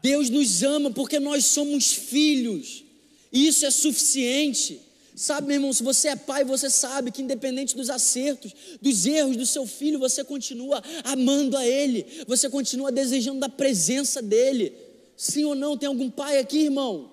[0.08, 2.82] Deus nos ama porque nós somos filhos,
[3.30, 4.80] e isso é suficiente.
[5.14, 9.36] Sabe, meu irmão, se você é pai, você sabe que independente dos acertos, dos erros
[9.36, 14.72] do seu filho, você continua amando a ele, você continua desejando da presença dele.
[15.14, 15.76] Sim ou não?
[15.76, 17.12] Tem algum pai aqui, irmão?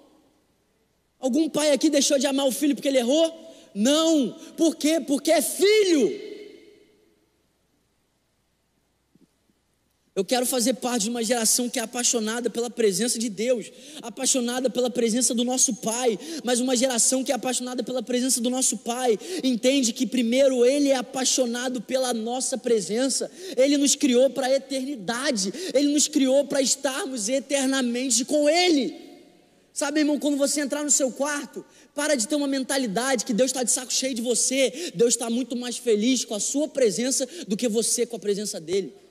[1.20, 3.34] Algum pai aqui deixou de amar o filho porque ele errou?
[3.74, 4.38] Não.
[4.56, 5.02] Por quê?
[5.02, 6.35] Porque é filho.
[10.16, 13.70] Eu quero fazer parte de uma geração que é apaixonada pela presença de Deus,
[14.02, 18.50] apaixonada pela presença do nosso Pai, mas uma geração que é apaixonada pela presença do
[18.50, 24.48] nosso Pai, entende que primeiro Ele é apaixonado pela nossa presença, Ele nos criou para
[24.48, 28.96] a eternidade, Ele nos criou para estarmos eternamente com Ele.
[29.74, 33.50] Sabe, irmão, quando você entrar no seu quarto, para de ter uma mentalidade que Deus
[33.50, 37.28] está de saco cheio de você, Deus está muito mais feliz com a sua presença
[37.46, 39.04] do que você com a presença dEle.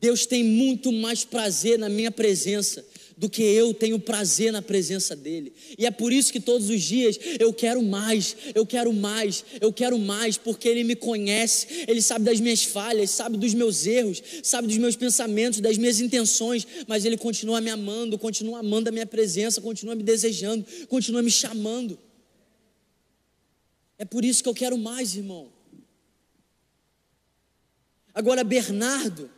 [0.00, 2.84] Deus tem muito mais prazer na minha presença
[3.20, 5.52] do que eu tenho prazer na presença dEle.
[5.78, 9.70] E é por isso que todos os dias eu quero mais, eu quero mais, eu
[9.70, 14.22] quero mais, porque Ele me conhece, Ele sabe das minhas falhas, sabe dos meus erros,
[14.42, 18.92] sabe dos meus pensamentos, das minhas intenções, mas Ele continua me amando, continua amando a
[18.92, 21.98] minha presença, continua me desejando, continua me chamando.
[23.98, 25.52] É por isso que eu quero mais, irmão.
[28.14, 29.30] Agora, Bernardo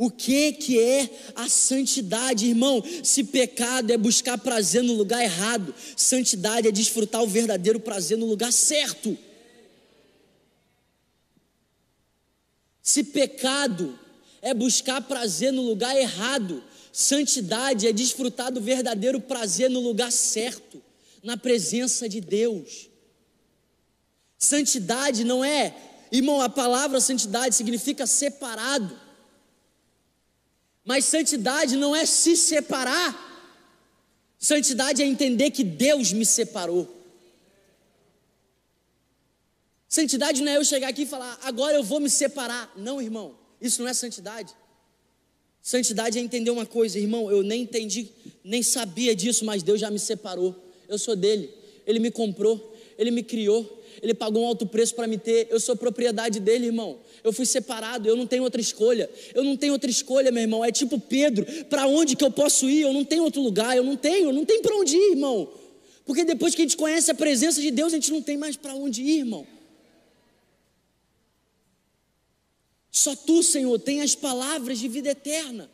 [0.00, 2.82] o que que é a santidade, irmão?
[3.04, 8.24] Se pecado é buscar prazer no lugar errado, santidade é desfrutar o verdadeiro prazer no
[8.24, 9.14] lugar certo.
[12.82, 13.98] Se pecado
[14.40, 20.82] é buscar prazer no lugar errado, santidade é desfrutar do verdadeiro prazer no lugar certo,
[21.22, 22.88] na presença de Deus.
[24.38, 25.76] Santidade não é,
[26.10, 29.09] irmão, a palavra santidade significa separado.
[30.84, 33.28] Mas santidade não é se separar.
[34.38, 36.96] Santidade é entender que Deus me separou.
[39.88, 42.72] Santidade não é eu chegar aqui e falar, agora eu vou me separar.
[42.76, 44.54] Não, irmão, isso não é santidade.
[45.60, 48.08] Santidade é entender uma coisa, irmão, eu nem entendi,
[48.42, 50.56] nem sabia disso, mas Deus já me separou.
[50.88, 51.52] Eu sou dele,
[51.86, 52.69] ele me comprou,
[53.00, 55.48] ele me criou, ele pagou um alto preço para me ter.
[55.50, 56.98] Eu sou propriedade dele, irmão.
[57.24, 59.10] Eu fui separado, eu não tenho outra escolha.
[59.34, 60.62] Eu não tenho outra escolha, meu irmão.
[60.62, 62.82] É tipo Pedro, para onde que eu posso ir?
[62.82, 65.50] Eu não tenho outro lugar, eu não tenho, não tenho para onde ir, irmão.
[66.04, 68.54] Porque depois que a gente conhece a presença de Deus, a gente não tem mais
[68.54, 69.46] para onde ir, irmão.
[72.90, 75.70] Só tu, Senhor, tem as palavras de vida eterna.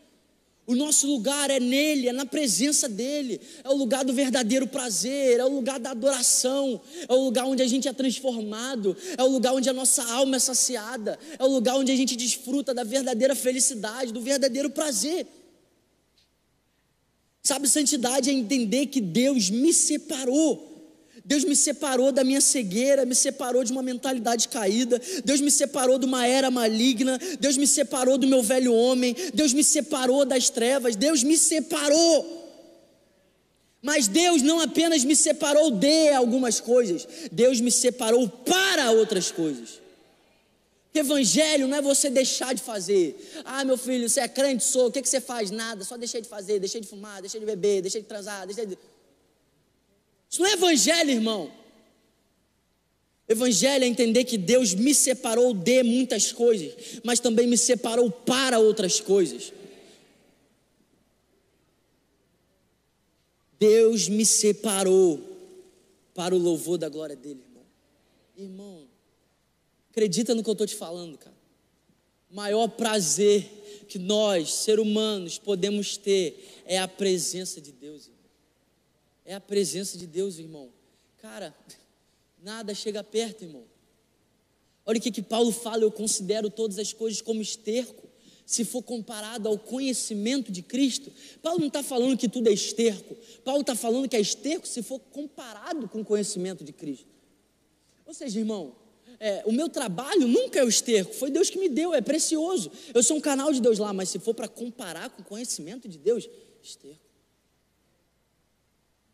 [0.67, 5.39] O nosso lugar é nele, é na presença dele, é o lugar do verdadeiro prazer,
[5.39, 9.29] é o lugar da adoração, é o lugar onde a gente é transformado, é o
[9.29, 12.83] lugar onde a nossa alma é saciada, é o lugar onde a gente desfruta da
[12.83, 15.25] verdadeira felicidade, do verdadeiro prazer.
[17.45, 20.76] Sabe, santidade é entender que Deus me separou
[21.27, 25.99] Deus me separou da minha cegueira, me separou de uma mentalidade caída, Deus me separou
[25.99, 30.49] de uma era maligna, Deus me separou do meu velho homem, Deus me separou das
[30.51, 32.45] trevas, Deus me separou.
[33.83, 39.81] Mas Deus não apenas me separou de algumas coisas, Deus me separou para outras coisas.
[40.95, 43.43] Evangelho não é você deixar de fazer.
[43.45, 45.51] Ah, meu filho, você é crente, sou, o que, que você faz?
[45.51, 48.65] Nada, só deixei de fazer, deixei de fumar, deixei de beber, deixei de transar, deixei
[48.65, 48.79] de.
[50.31, 51.53] Isso não é evangelho, irmão.
[53.29, 58.59] Evangelho é entender que Deus me separou de muitas coisas, mas também me separou para
[58.59, 59.53] outras coisas.
[63.59, 65.21] Deus me separou
[66.15, 67.65] para o louvor da glória dele, irmão.
[68.37, 68.89] Irmão,
[69.91, 71.35] acredita no que eu estou te falando, cara.
[72.31, 78.07] Maior prazer que nós, seres humanos, podemos ter é a presença de Deus.
[78.07, 78.16] Irmão
[79.27, 80.71] é a presença de Deus, irmão.
[81.19, 81.55] Cara,
[82.43, 83.65] nada chega perto, irmão.
[84.87, 88.09] Olha o que, que Paulo fala: eu considero todas as coisas como esterco,
[88.47, 91.13] se for comparado ao conhecimento de Cristo.
[91.43, 94.83] Paulo não está falando que tudo é esterco, Paulo está falando que é esterco se
[94.83, 97.07] for comparado com o conhecimento de Cristo.
[98.07, 98.77] Ou seja, irmão,
[99.19, 102.71] é, o meu trabalho nunca é o esterco, foi Deus que me deu, é precioso.
[102.95, 105.89] Eu sou um canal de Deus lá, mas se for para comparar com o conhecimento
[105.89, 106.29] de Deus,
[106.63, 107.06] esterco.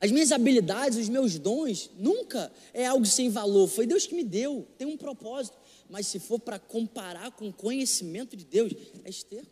[0.03, 3.69] As minhas habilidades, os meus dons, nunca é algo sem valor.
[3.69, 5.57] Foi Deus que me deu, tem um propósito.
[5.89, 8.73] Mas se for para comparar com o conhecimento de Deus,
[9.05, 9.47] é esterco.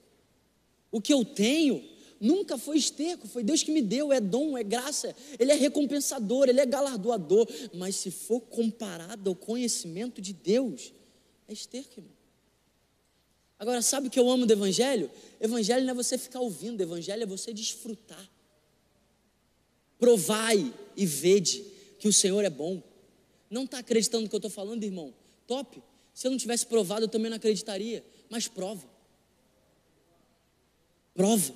[0.90, 1.80] O que eu tenho
[2.18, 6.48] nunca foi esterco, foi Deus que me deu, é dom, é graça, Ele é recompensador,
[6.48, 7.46] Ele é galardoador.
[7.72, 10.92] Mas se for comparado ao conhecimento de Deus,
[11.46, 12.12] é esterco, irmão.
[13.56, 15.08] Agora, sabe o que eu amo do Evangelho?
[15.40, 18.28] Evangelho não é você ficar ouvindo, Evangelho é você desfrutar.
[20.00, 21.64] Provai e vede
[21.98, 22.82] que o Senhor é bom.
[23.50, 25.14] Não está acreditando no que eu estou falando, irmão?
[25.46, 25.82] Top.
[26.14, 28.04] Se eu não tivesse provado, eu também não acreditaria.
[28.28, 28.88] Mas prova.
[31.14, 31.54] Prova.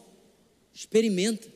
[0.72, 1.52] Experimenta.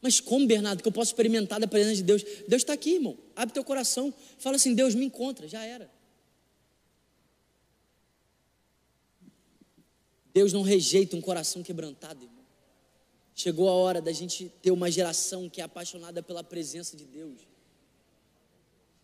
[0.00, 2.22] Mas como, Bernardo, que eu posso experimentar da presença de Deus?
[2.46, 3.18] Deus está aqui, irmão.
[3.34, 4.14] Abre teu coração.
[4.38, 5.48] Fala assim: Deus me encontra.
[5.48, 5.90] Já era.
[10.32, 12.39] Deus não rejeita um coração quebrantado, irmão.
[13.40, 17.38] Chegou a hora da gente ter uma geração que é apaixonada pela presença de Deus.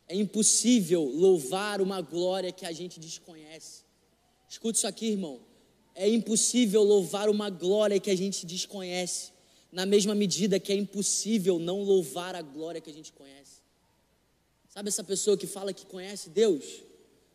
[0.06, 3.84] É impossível louvar uma glória que a gente desconhece.
[4.46, 5.40] Escute isso aqui, irmão.
[5.94, 9.32] É impossível louvar uma glória que a gente desconhece,
[9.72, 13.62] na mesma medida que é impossível não louvar a glória que a gente conhece.
[14.68, 16.82] Sabe essa pessoa que fala que conhece Deus,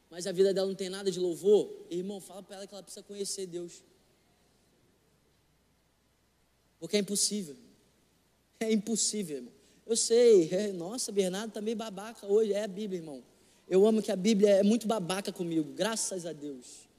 [0.08, 1.68] mas a vida dela não tem nada de louvor?
[1.90, 3.82] Irmão, fala para ela que ela precisa conhecer Deus.
[6.82, 7.56] Porque é impossível.
[8.60, 9.54] É impossível, irmão.
[9.86, 12.54] Eu sei, é, nossa, Bernardo está meio babaca hoje.
[12.54, 13.24] É a Bíblia, irmão.
[13.70, 16.90] Eu amo que a Bíblia é muito babaca comigo, graças a Deus.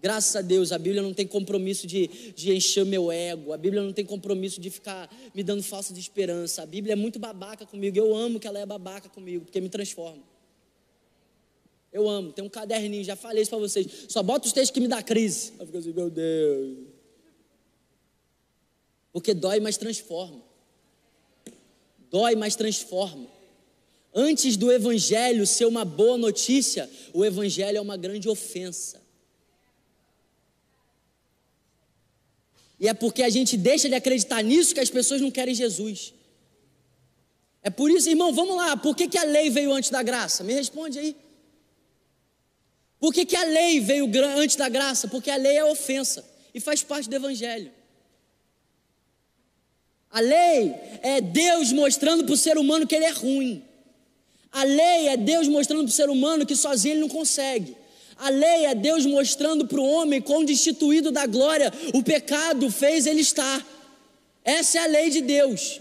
[0.00, 3.82] Graças a Deus, a Bíblia não tem compromisso de, de encher meu ego, a Bíblia
[3.82, 6.62] não tem compromisso de ficar me dando falsa de esperança.
[6.62, 9.68] A Bíblia é muito babaca comigo, eu amo que ela é babaca comigo, porque me
[9.68, 10.22] transforma.
[11.92, 14.06] Eu amo, tem um caderninho, já falei isso para vocês.
[14.08, 15.52] Só bota os textos que me dá crise.
[15.58, 16.97] Eu fico assim, meu Deus.
[19.18, 20.48] Porque dói, mas transforma
[22.10, 23.26] dói, mas transforma.
[24.14, 29.00] Antes do evangelho ser uma boa notícia, o evangelho é uma grande ofensa.
[32.80, 36.14] E é porque a gente deixa de acreditar nisso que as pessoas não querem Jesus.
[37.62, 40.44] É por isso, irmão, vamos lá, por que, que a lei veio antes da graça?
[40.44, 41.16] Me responde aí.
[43.00, 45.06] Por que, que a lei veio antes da graça?
[45.06, 47.77] Porque a lei é ofensa e faz parte do evangelho.
[50.10, 53.62] A lei é Deus mostrando para o ser humano que ele é ruim.
[54.50, 57.76] A lei é Deus mostrando para o ser humano que sozinho ele não consegue.
[58.16, 63.06] A lei é Deus mostrando para o homem quão destituído da glória o pecado fez
[63.06, 63.64] ele estar.
[64.42, 65.80] Essa é a lei de Deus.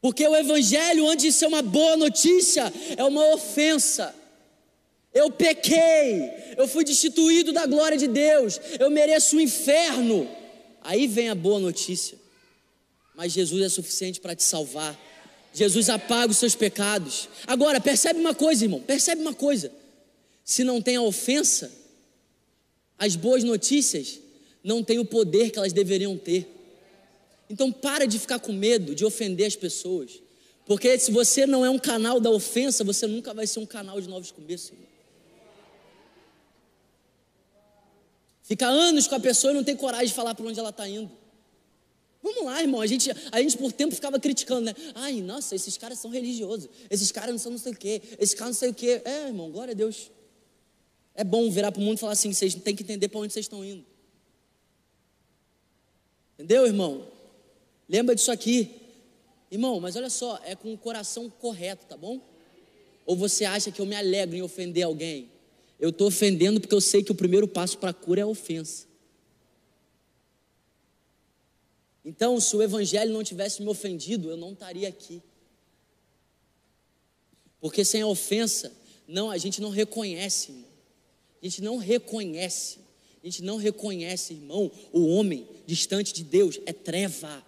[0.00, 4.14] Porque o Evangelho, antes de ser uma boa notícia, é uma ofensa.
[5.14, 10.28] Eu pequei, eu fui destituído da glória de Deus, eu mereço o inferno.
[10.80, 12.18] Aí vem a boa notícia.
[13.14, 14.98] Mas Jesus é suficiente para te salvar.
[15.52, 17.28] Jesus apaga os seus pecados.
[17.46, 19.70] Agora, percebe uma coisa, irmão, percebe uma coisa.
[20.44, 21.70] Se não tem a ofensa,
[22.98, 24.18] as boas notícias
[24.64, 26.48] não têm o poder que elas deveriam ter.
[27.50, 30.22] Então para de ficar com medo de ofender as pessoas.
[30.64, 34.00] Porque se você não é um canal da ofensa, você nunca vai ser um canal
[34.00, 34.70] de novos começos.
[34.70, 34.91] Irmão.
[38.52, 40.86] Fica anos com a pessoa e não tem coragem de falar para onde ela está
[40.86, 41.10] indo.
[42.22, 42.82] Vamos lá, irmão.
[42.82, 44.74] A gente, a gente por tempo ficava criticando, né?
[44.94, 46.68] Ai, nossa, esses caras são religiosos.
[46.90, 48.02] Esses caras não são não sei o quê.
[48.18, 49.00] Esses caras não sei o quê.
[49.06, 50.10] É, irmão, glória a Deus.
[51.14, 53.32] É bom virar para o mundo e falar assim: vocês têm que entender para onde
[53.32, 53.86] vocês estão indo.
[56.34, 57.08] Entendeu, irmão?
[57.88, 58.70] Lembra disso aqui.
[59.50, 62.20] Irmão, mas olha só, é com o coração correto, tá bom?
[63.06, 65.31] Ou você acha que eu me alegro em ofender alguém?
[65.82, 68.26] Eu estou ofendendo porque eu sei que o primeiro passo para a cura é a
[68.28, 68.86] ofensa.
[72.04, 75.20] Então, se o Evangelho não tivesse me ofendido, eu não estaria aqui.
[77.60, 78.72] Porque sem a ofensa,
[79.08, 80.68] não, a gente não reconhece, irmão.
[81.42, 82.78] A gente não reconhece.
[83.20, 87.44] A gente não reconhece, irmão, o homem distante de Deus é treva.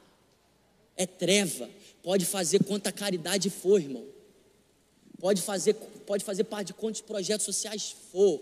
[0.96, 1.70] É treva.
[2.02, 4.13] Pode fazer quanta caridade for, irmão
[5.24, 5.72] pode fazer,
[6.04, 8.38] pode fazer parte de quantos projetos sociais for.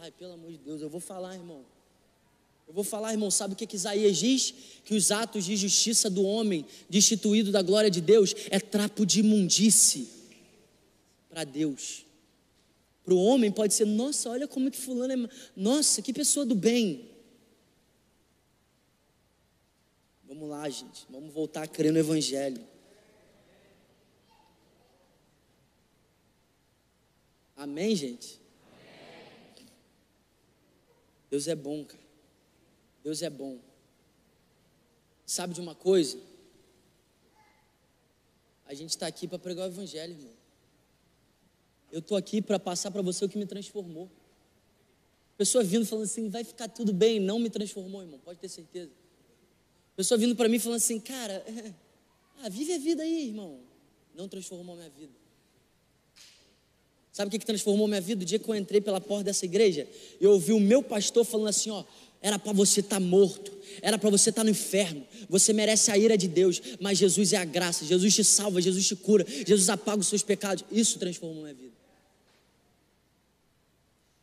[0.00, 1.64] Ai, pelo amor de Deus, eu vou falar, irmão.
[2.66, 4.52] Eu vou falar, irmão, sabe o que, que Isaías diz?
[4.84, 9.20] Que os atos de justiça do homem, destituído da glória de Deus, é trapo de
[9.20, 10.08] imundície
[11.30, 12.04] para Deus.
[13.04, 15.30] Para o homem pode ser, nossa, olha como que fulano é.
[15.54, 17.10] Nossa, que pessoa do bem.
[20.26, 21.06] Vamos lá, gente.
[21.08, 22.73] Vamos voltar a crer no Evangelho.
[27.64, 28.38] Amém, gente?
[29.56, 29.66] Amém.
[31.30, 32.02] Deus é bom, cara.
[33.02, 33.58] Deus é bom.
[35.24, 36.20] Sabe de uma coisa?
[38.66, 40.34] A gente está aqui para pregar o Evangelho, irmão.
[41.90, 44.10] Eu estou aqui para passar para você o que me transformou.
[45.38, 48.92] Pessoa vindo falando assim, vai ficar tudo bem, não me transformou, irmão, pode ter certeza.
[49.96, 51.42] Pessoa vindo para mim falando assim, cara,
[52.44, 53.58] ah, vive a vida aí, irmão.
[54.14, 55.23] Não transformou minha vida.
[57.14, 58.24] Sabe o que, transformou minha vida?
[58.24, 59.86] O dia que eu entrei pela porta dessa igreja,
[60.20, 61.84] eu ouvi o meu pastor falando assim: ó,
[62.20, 65.92] era para você estar tá morto, era para você estar tá no inferno, você merece
[65.92, 69.24] a ira de Deus, mas Jesus é a graça, Jesus te salva, Jesus te cura,
[69.46, 70.64] Jesus apaga os seus pecados.
[70.72, 71.72] Isso transformou minha vida.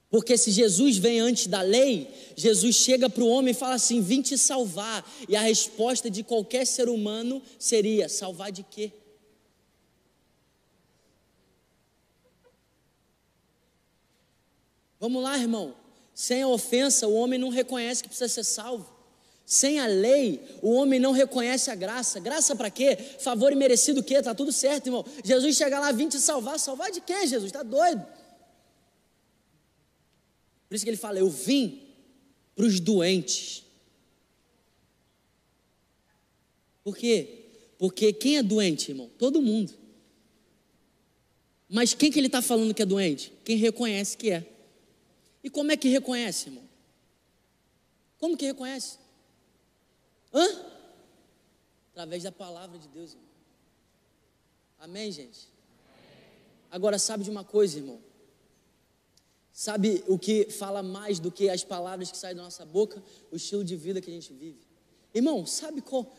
[0.09, 4.01] Porque se Jesus vem antes da lei, Jesus chega para o homem e fala assim:
[4.01, 5.09] vim te salvar.
[5.29, 8.91] E a resposta de qualquer ser humano seria: salvar de quê?
[15.01, 15.73] Vamos lá, irmão.
[16.13, 18.87] Sem a ofensa, o homem não reconhece que precisa ser salvo.
[19.43, 22.19] Sem a lei, o homem não reconhece a graça.
[22.19, 22.95] Graça para quê?
[23.19, 24.21] Favor imerecido o quê?
[24.21, 25.03] Tá tudo certo, irmão.
[25.25, 26.59] Jesus chega lá, vim te salvar.
[26.59, 27.45] Salvar de quê, Jesus?
[27.45, 28.05] Está doido?
[30.69, 31.81] Por isso que ele fala: Eu vim
[32.55, 33.63] para os doentes.
[36.83, 37.45] Por quê?
[37.79, 39.09] Porque quem é doente, irmão?
[39.17, 39.73] Todo mundo.
[41.67, 43.33] Mas quem que ele está falando que é doente?
[43.43, 44.50] Quem reconhece que é.
[45.43, 46.63] E como é que reconhece, irmão?
[48.17, 48.99] Como que reconhece?
[50.33, 50.45] Hã?
[51.91, 53.27] Através da palavra de Deus, irmão.
[54.79, 55.47] Amém, gente?
[56.69, 57.99] Agora, sabe de uma coisa, irmão?
[59.51, 63.03] Sabe o que fala mais do que as palavras que saem da nossa boca?
[63.31, 64.59] O estilo de vida que a gente vive.
[65.13, 66.11] Irmão, sabe qual?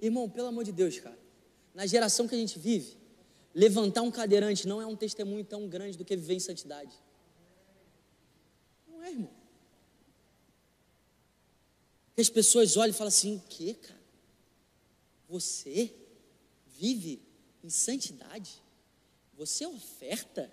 [0.00, 1.18] Irmão, pelo amor de Deus, cara.
[1.74, 2.96] Na geração que a gente vive,
[3.54, 6.92] levantar um cadeirante não é um testemunho tão grande do que viver em santidade.
[9.06, 9.30] É, irmão.
[12.14, 14.00] Que as pessoas olham e falam assim: o que, cara?
[15.28, 15.94] Você
[16.66, 17.22] vive
[17.62, 18.62] em santidade?
[19.34, 20.52] Você oferta?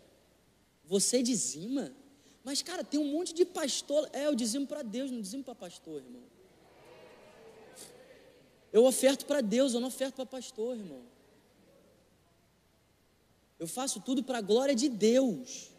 [0.85, 1.95] Você dizima?
[2.43, 4.07] Mas, cara, tem um monte de pastor.
[4.13, 6.21] É, eu dizimo para Deus, não dizimo para pastor, irmão.
[8.71, 11.03] Eu oferto para Deus, eu não oferto para pastor, irmão.
[13.57, 15.72] Eu faço tudo para a glória de Deus.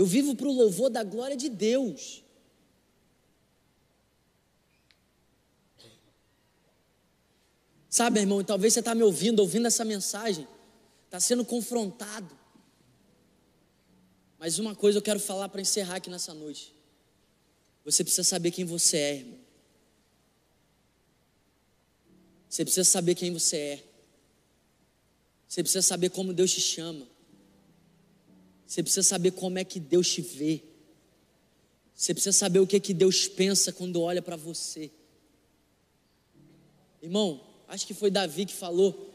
[0.00, 2.24] Eu vivo para o louvor da glória de Deus.
[7.86, 10.48] Sabe, irmão, talvez você está me ouvindo, ouvindo essa mensagem,
[11.04, 12.34] está sendo confrontado.
[14.38, 16.74] Mas uma coisa eu quero falar para encerrar aqui nessa noite.
[17.84, 19.38] Você precisa saber quem você é, irmão.
[22.48, 23.84] Você precisa saber quem você é.
[25.46, 27.06] Você precisa saber como Deus te chama.
[28.70, 30.62] Você precisa saber como é que Deus te vê.
[31.92, 34.92] Você precisa saber o que é que Deus pensa quando olha para você.
[37.02, 39.10] Irmão, acho que foi Davi que falou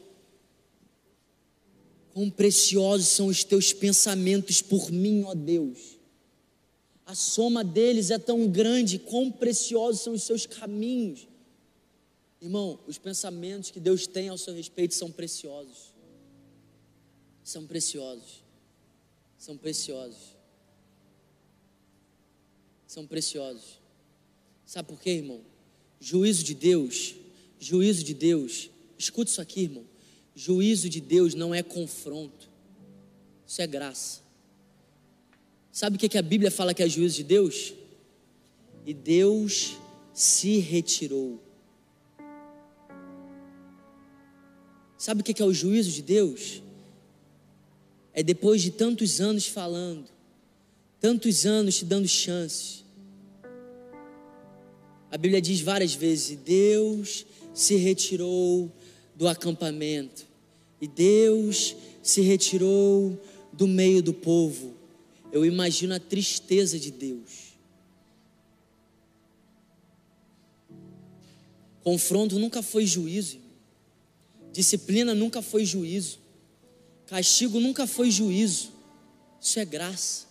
[2.12, 5.98] Quão preciosos são os teus pensamentos por mim, ó Deus.
[7.06, 11.26] A soma deles é tão grande, quão preciosos são os seus caminhos.
[12.42, 15.94] Irmão, os pensamentos que Deus tem ao seu respeito são preciosos.
[17.42, 18.45] São preciosos.
[19.46, 20.34] São preciosos.
[22.84, 23.78] São preciosos.
[24.64, 25.40] Sabe por quê, irmão?
[26.00, 27.14] Juízo de Deus,
[27.60, 28.68] juízo de Deus.
[28.98, 29.84] Escuta isso aqui, irmão.
[30.34, 32.50] Juízo de Deus não é confronto,
[33.46, 34.20] isso é graça.
[35.70, 37.72] Sabe o que a Bíblia fala que é juízo de Deus?
[38.84, 39.76] E Deus
[40.12, 41.40] se retirou.
[44.98, 46.65] Sabe o que é o juízo de Deus?
[48.16, 50.06] É depois de tantos anos falando,
[50.98, 52.82] tantos anos te dando chances.
[55.10, 58.72] A Bíblia diz várias vezes: Deus se retirou
[59.14, 60.24] do acampamento.
[60.80, 63.20] E Deus se retirou
[63.52, 64.74] do meio do povo.
[65.30, 67.54] Eu imagino a tristeza de Deus.
[71.82, 73.38] Confronto nunca foi juízo.
[74.52, 76.25] Disciplina nunca foi juízo.
[77.06, 78.72] Castigo nunca foi juízo.
[79.40, 80.26] Isso é graça.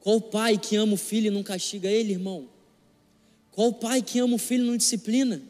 [0.00, 2.48] Qual pai que ama o filho e não castiga ele, irmão?
[3.50, 5.42] Qual pai que ama o filho e não disciplina?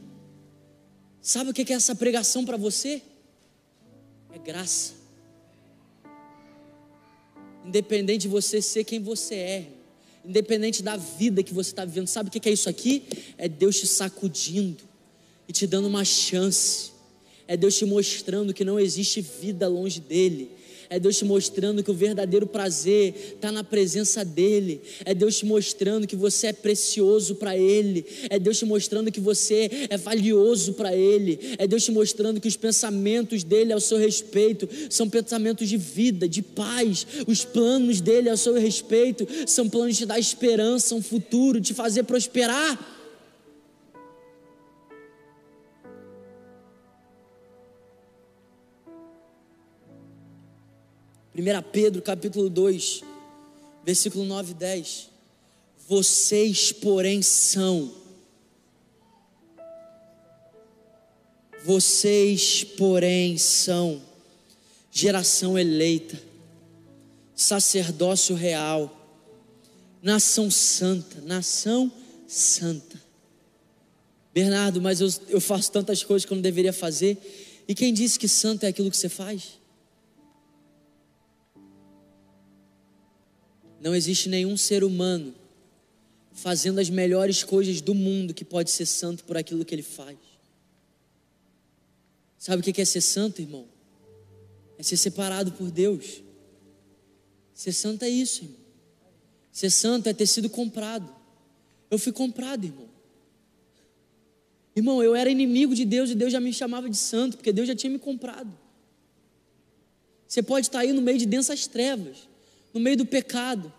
[1.23, 3.03] Sabe o que é essa pregação para você?
[4.33, 4.95] É graça.
[7.65, 9.71] Independente de você ser quem você é,
[10.25, 13.05] independente da vida que você está vivendo, sabe o que é isso aqui?
[13.37, 14.83] É Deus te sacudindo
[15.47, 16.93] e te dando uma chance,
[17.51, 20.53] é Deus te mostrando que não existe vida longe dele,
[20.89, 24.81] É Deus te mostrando que o verdadeiro prazer está na presença dEle.
[25.05, 28.05] É Deus te mostrando que você é precioso para Ele.
[28.29, 31.57] É Deus te mostrando que você é valioso para Ele.
[31.59, 36.29] É Deus te mostrando que os pensamentos dEle ao seu respeito são pensamentos de vida,
[36.29, 37.07] de paz.
[37.27, 42.05] Os planos dEle ao seu respeito são planos de dar esperança, um futuro, de fazer
[42.05, 43.00] prosperar.
[51.41, 53.03] 1 Pedro capítulo 2,
[53.85, 55.09] versículo 9 e 10.
[55.89, 57.95] Vocês, porém, são.
[61.65, 64.03] Vocês, porém, são
[64.91, 66.21] geração eleita,
[67.35, 68.95] sacerdócio real,
[70.03, 71.91] nação santa, nação
[72.29, 73.01] santa.
[74.35, 77.17] Bernardo, mas eu, eu faço tantas coisas que eu não deveria fazer.
[77.67, 79.60] E quem disse que santo é aquilo que você faz?
[83.81, 85.35] Não existe nenhum ser humano
[86.33, 90.17] fazendo as melhores coisas do mundo que pode ser santo por aquilo que ele faz.
[92.39, 93.67] Sabe o que é ser santo, irmão?
[94.79, 96.23] É ser separado por Deus.
[97.53, 98.61] Ser santo é isso, irmão.
[99.53, 101.15] Ser santo é ter sido comprado.
[101.91, 102.89] Eu fui comprado, irmão.
[104.75, 107.69] Irmão, eu era inimigo de Deus e Deus já me chamava de santo, porque Deus
[107.69, 108.57] já tinha me comprado.
[110.27, 112.29] Você pode estar aí no meio de densas trevas,
[112.73, 113.73] no meio do pecado.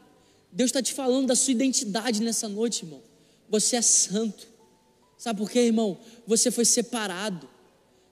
[0.51, 3.01] Deus está te falando da sua identidade nessa noite, irmão.
[3.49, 4.47] Você é santo.
[5.17, 5.97] Sabe por quê, irmão?
[6.27, 7.47] Você foi separado.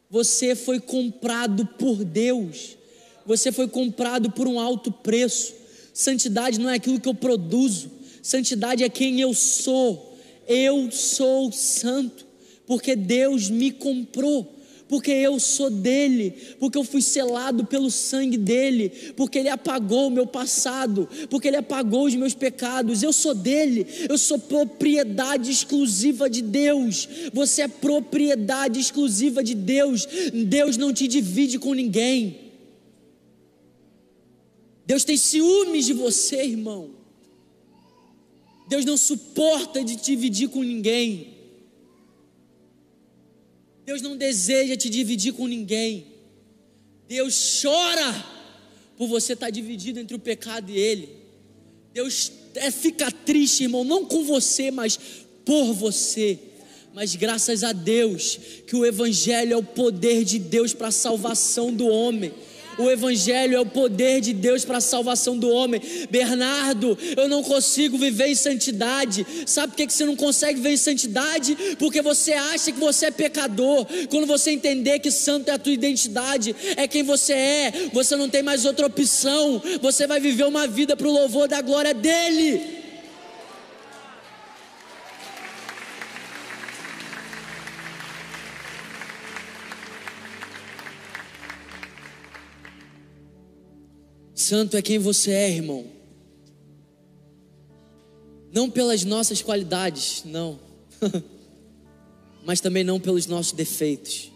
[0.09, 2.77] Você foi comprado por Deus.
[3.25, 5.53] Você foi comprado por um alto preço.
[5.93, 7.91] Santidade não é aquilo que eu produzo.
[8.21, 10.17] Santidade é quem eu sou.
[10.47, 12.25] Eu sou santo,
[12.65, 14.58] porque Deus me comprou
[14.89, 20.11] porque eu sou dele, porque eu fui selado pelo sangue dele, porque ele apagou o
[20.11, 23.03] meu passado, porque ele apagou os meus pecados.
[23.03, 27.07] Eu sou dele, eu sou propriedade exclusiva de Deus.
[27.31, 30.07] Você é propriedade exclusiva de Deus.
[30.33, 32.49] Deus não te divide com ninguém.
[34.87, 36.89] Deus tem ciúmes de você, irmão.
[38.67, 41.28] Deus não suporta de te dividir com ninguém.
[43.89, 46.05] Deus não deseja te dividir com ninguém.
[47.07, 48.23] Deus chora
[48.95, 51.09] por você estar dividido entre o pecado e Ele.
[51.91, 54.99] Deus é, fica triste, irmão, não com você, mas
[55.43, 56.37] por você.
[56.93, 61.73] Mas graças a Deus que o Evangelho é o poder de Deus para a salvação
[61.73, 62.31] do homem.
[62.79, 65.81] O Evangelho é o poder de Deus para a salvação do homem.
[66.09, 69.27] Bernardo, eu não consigo viver em santidade.
[69.45, 71.57] Sabe por que você não consegue viver em santidade?
[71.77, 73.85] Porque você acha que você é pecador.
[74.09, 78.29] Quando você entender que santo é a tua identidade, é quem você é, você não
[78.29, 79.61] tem mais outra opção.
[79.81, 82.78] Você vai viver uma vida para o louvor da glória dEle.
[94.49, 95.85] Santo é quem você é, irmão.
[98.51, 100.59] Não pelas nossas qualidades, não.
[102.43, 104.31] Mas também não pelos nossos defeitos.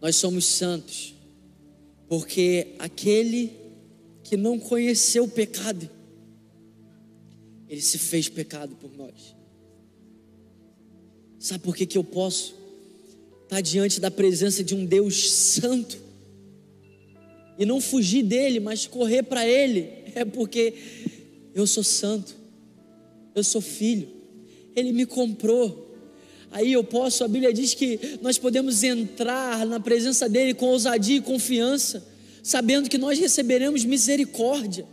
[0.00, 1.14] Nós somos santos,
[2.08, 3.52] porque aquele
[4.24, 5.86] que não conheceu o pecado,
[7.68, 9.36] ele se fez pecado por nós.
[11.38, 12.54] Sabe por que, que eu posso
[13.42, 16.07] estar diante da presença de um Deus santo?
[17.58, 20.74] E não fugir dele, mas correr para ele, é porque
[21.54, 22.36] eu sou santo,
[23.34, 24.08] eu sou filho,
[24.76, 25.86] ele me comprou.
[26.50, 31.16] Aí eu posso, a Bíblia diz que nós podemos entrar na presença dele com ousadia
[31.16, 32.06] e confiança,
[32.42, 34.86] sabendo que nós receberemos misericórdia.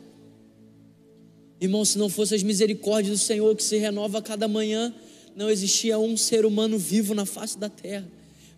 [1.61, 4.93] Irmão, se não fosse as misericórdias do Senhor que se renova a cada manhã,
[5.33, 8.05] não existia um ser humano vivo na face da terra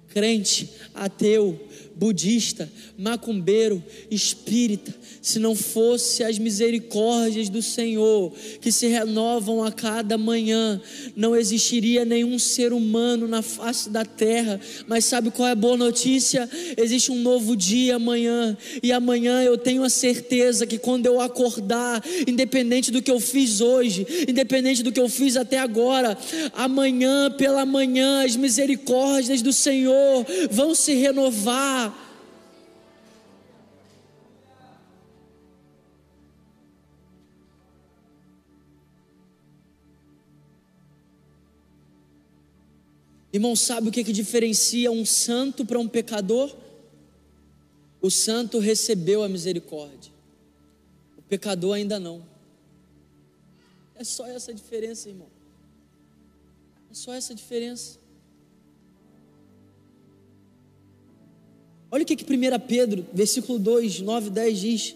[0.10, 1.60] crente, ateu,
[1.97, 8.32] budista, macumbeiro, espírita, se não fosse as misericórdias do Senhor
[8.62, 10.80] que se renovam a cada manhã,
[11.16, 14.60] não existiria nenhum ser humano na face da terra.
[14.88, 16.47] Mas sabe qual é a boa notícia?
[16.78, 22.03] Existe um novo dia amanhã, e amanhã eu tenho a certeza que quando eu acordar,
[22.28, 26.16] independente do que eu fiz hoje, independente do que eu fiz até agora,
[26.53, 32.05] amanhã pela manhã as misericórdias do Senhor Senhor vão se renovar.
[43.31, 46.55] Irmão, sabe o que, que diferencia um santo para um pecador?
[48.01, 50.11] O santo recebeu a misericórdia,
[51.17, 52.25] o pecador ainda não.
[53.95, 55.27] É só essa diferença, irmão.
[56.89, 57.99] É só essa diferença.
[61.89, 64.95] Olha o que, que 1 Pedro, versículo 2, 9, 10 diz.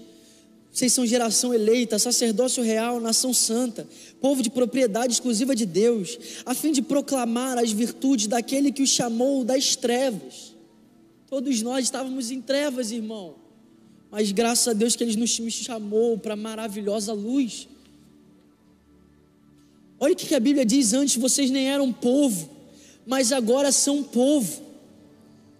[0.71, 3.87] Vocês são geração eleita, sacerdócio real, nação santa,
[4.21, 8.87] povo de propriedade exclusiva de Deus, a fim de proclamar as virtudes daquele que o
[8.87, 10.55] chamou das trevas.
[11.27, 13.35] Todos nós estávamos em trevas, irmão,
[14.09, 17.67] mas graças a Deus que Ele nos chamou para a maravilhosa luz.
[19.99, 22.49] Olha o que a Bíblia diz: antes vocês nem eram povo,
[23.05, 24.61] mas agora são povo.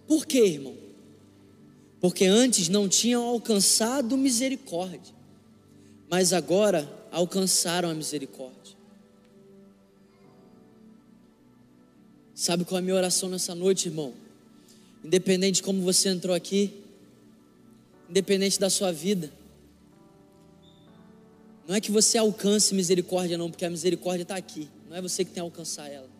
[0.06, 0.81] Por quê, irmão?
[2.02, 5.14] Porque antes não tinham alcançado misericórdia,
[6.10, 8.74] mas agora alcançaram a misericórdia.
[12.34, 14.12] Sabe qual é a minha oração nessa noite, irmão?
[15.04, 16.74] Independente de como você entrou aqui,
[18.10, 19.32] independente da sua vida,
[21.68, 25.24] não é que você alcance misericórdia, não, porque a misericórdia está aqui, não é você
[25.24, 26.10] que tem que alcançar ela.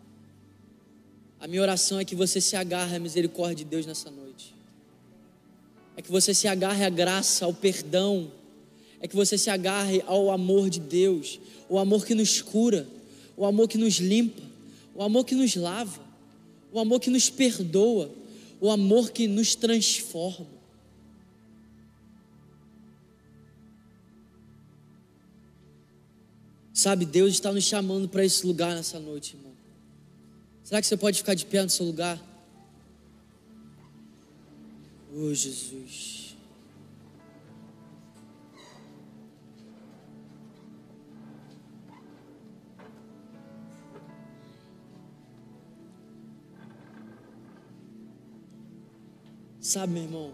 [1.41, 4.22] A minha oração é que você se agarre à misericórdia de Deus nessa noite
[5.95, 8.31] é que você se agarre à graça, ao perdão,
[8.99, 11.39] é que você se agarre ao amor de Deus,
[11.69, 12.87] o amor que nos cura,
[13.35, 14.41] o amor que nos limpa,
[14.95, 16.01] o amor que nos lava,
[16.71, 18.09] o amor que nos perdoa,
[18.59, 20.47] o amor que nos transforma.
[26.73, 29.53] Sabe, Deus está nos chamando para esse lugar nessa noite, irmão.
[30.63, 32.32] Será que você pode ficar de pé no seu lugar?
[35.15, 36.35] Oh, Jesus.
[49.59, 50.33] Sabe, meu irmão?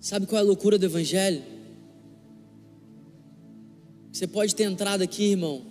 [0.00, 1.42] Sabe qual é a loucura do Evangelho?
[4.12, 5.69] Você pode ter entrado aqui, irmão,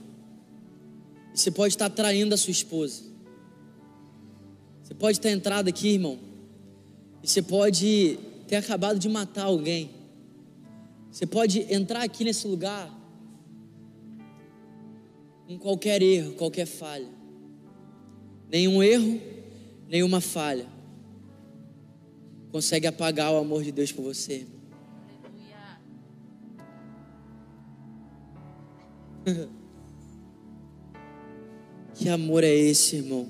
[1.40, 3.04] você pode estar traindo a sua esposa.
[4.84, 6.20] Você pode ter entrado aqui, irmão.
[7.24, 9.92] E você pode ter acabado de matar alguém.
[11.12, 12.94] Você pode entrar aqui nesse lugar
[15.48, 17.10] com qualquer erro, qualquer falha.
[18.52, 19.22] Nenhum erro,
[19.88, 20.68] nenhuma falha
[22.52, 24.46] consegue apagar o amor de Deus por você.
[29.26, 29.50] Aleluia.
[32.00, 33.28] Que amor é esse, irmão?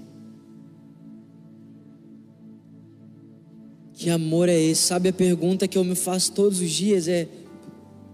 [3.93, 4.83] Que amor é esse?
[4.83, 7.27] Sabe a pergunta que eu me faço todos os dias é: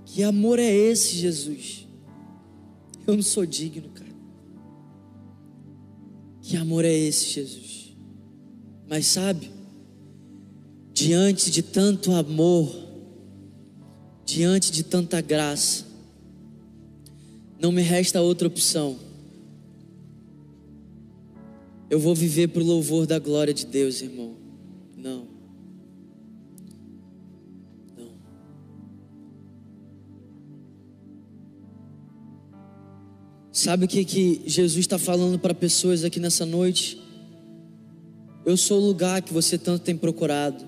[0.05, 1.85] Que amor é esse, Jesus?
[3.05, 4.15] Eu não sou digno, cara.
[6.41, 7.93] Que amor é esse, Jesus?
[8.87, 9.51] Mas sabe,
[10.93, 12.73] diante de tanto amor,
[14.25, 15.83] diante de tanta graça,
[17.59, 19.04] não me resta outra opção
[21.89, 24.35] eu vou viver para o louvor da glória de Deus, irmão.
[24.97, 25.27] Não.
[27.95, 28.11] Não.
[33.51, 37.01] Sabe o que, que Jesus está falando para pessoas aqui nessa noite?
[38.45, 40.65] Eu sou o lugar que você tanto tem procurado.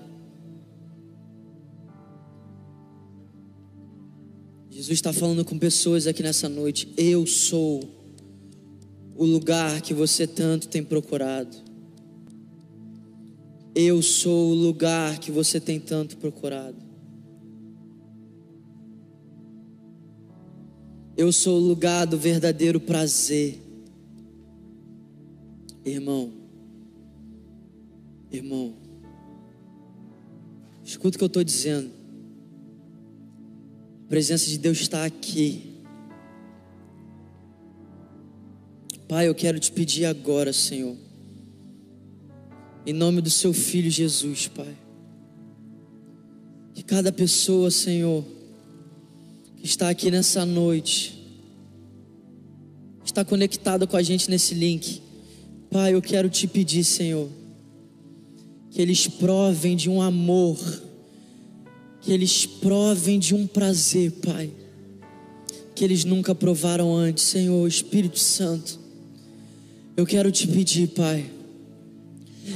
[4.70, 6.92] Jesus está falando com pessoas aqui nessa noite.
[6.96, 7.97] Eu sou
[9.18, 11.56] o lugar que você tanto tem procurado.
[13.74, 16.76] Eu sou o lugar que você tem tanto procurado.
[21.16, 23.60] Eu sou o lugar do verdadeiro prazer.
[25.84, 26.32] Irmão,
[28.30, 28.76] irmão,
[30.84, 31.90] escuta o que eu estou dizendo.
[34.04, 35.77] A presença de Deus está aqui.
[39.08, 40.94] Pai, eu quero te pedir agora, Senhor,
[42.84, 44.76] em nome do Seu Filho Jesus, Pai,
[46.74, 48.22] que cada pessoa, Senhor,
[49.56, 51.26] que está aqui nessa noite,
[53.02, 55.00] está conectada com a gente nesse link,
[55.70, 57.30] Pai, eu quero te pedir, Senhor,
[58.70, 60.58] que eles provem de um amor,
[62.02, 64.52] que eles provem de um prazer, Pai,
[65.74, 68.77] que eles nunca provaram antes, Senhor, Espírito Santo.
[69.98, 71.24] Eu quero te pedir, Pai,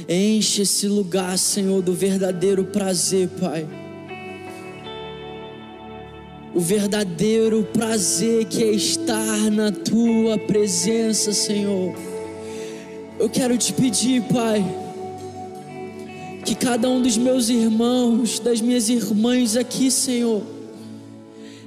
[0.07, 3.67] enche esse lugar, Senhor, do verdadeiro prazer, Pai.
[6.55, 11.93] O verdadeiro prazer que é estar na tua presença, Senhor.
[13.19, 14.63] Eu quero te pedir, Pai,
[16.45, 20.41] que cada um dos meus irmãos, das minhas irmãs aqui, Senhor,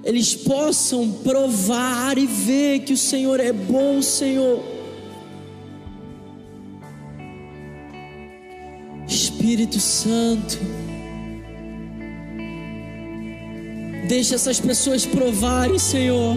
[0.03, 4.76] eles possam provar e ver que o Senhor é bom, Senhor.
[9.47, 10.59] Espírito Santo,
[14.09, 16.37] deixa essas pessoas provarem, Senhor,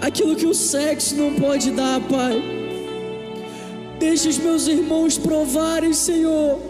[0.00, 2.42] aquilo que o sexo não pode dar, Pai.
[4.00, 6.60] Deixa os meus irmãos provarem, Senhor,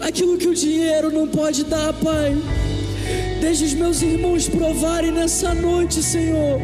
[0.00, 2.36] aquilo que o dinheiro não pode dar, Pai.
[3.44, 6.58] Deixa os meus irmãos provarem nessa noite, Senhor,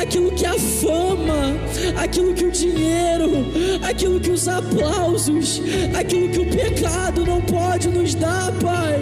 [0.00, 1.56] aquilo que a fama,
[2.00, 3.44] aquilo que o dinheiro,
[3.82, 5.60] aquilo que os aplausos,
[5.98, 9.00] aquilo que o pecado não pode nos dar, Pai.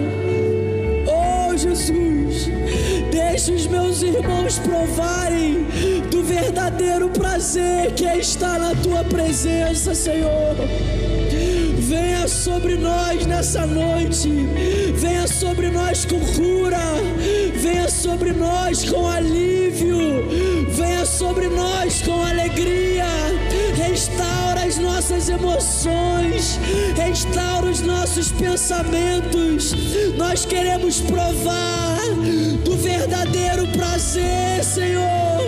[1.07, 2.49] Oh, Jesus,
[3.13, 5.67] deixa os meus irmãos provarem
[6.11, 10.57] do verdadeiro prazer que é estar na tua presença, Senhor.
[11.91, 14.29] Venha sobre nós nessa noite.
[14.95, 16.79] Venha sobre nós com cura.
[17.61, 19.99] Venha sobre nós com alívio.
[20.69, 23.07] Venha sobre nós com alegria.
[23.75, 26.61] Restaura as nossas emoções.
[26.95, 29.75] Restaura os nossos pensamentos.
[30.17, 31.99] Nós queremos provar
[32.65, 35.41] do verdadeiro prazer, Senhor.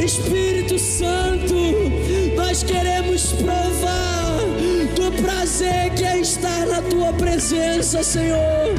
[0.00, 1.56] Espírito Santo,
[2.36, 4.19] nós queremos provar
[5.00, 8.74] do prazer que é estar na tua presença, Senhor.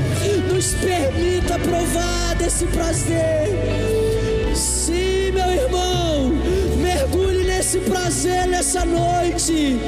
[0.53, 3.49] Nos permita provar desse prazer.
[4.53, 6.31] Sim, meu irmão,
[6.77, 9.79] mergulhe nesse prazer nessa noite.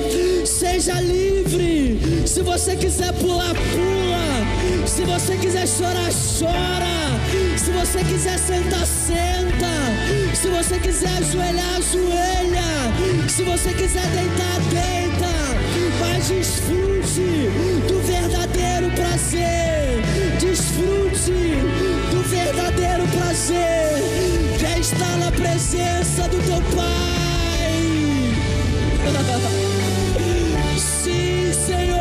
[0.45, 2.01] Seja livre.
[2.25, 4.87] Se você quiser pular, pula.
[4.87, 6.09] Se você quiser chorar,
[6.39, 7.57] chora.
[7.57, 9.73] Se você quiser sentar, senta.
[10.33, 13.29] Se você quiser ajoelhar, ajoelha.
[13.29, 15.02] Se você quiser deitar, deita
[16.27, 17.49] desfrute
[17.87, 20.01] do verdadeiro prazer.
[20.39, 21.31] Desfrute
[22.11, 24.01] do verdadeiro prazer
[24.57, 27.13] de estar na presença do teu Pai.
[30.77, 31.99] Sim, Senhor.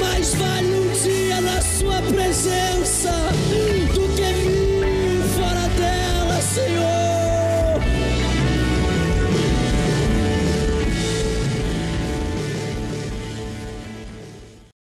[0.00, 3.39] Mas vale um dia na sua presença.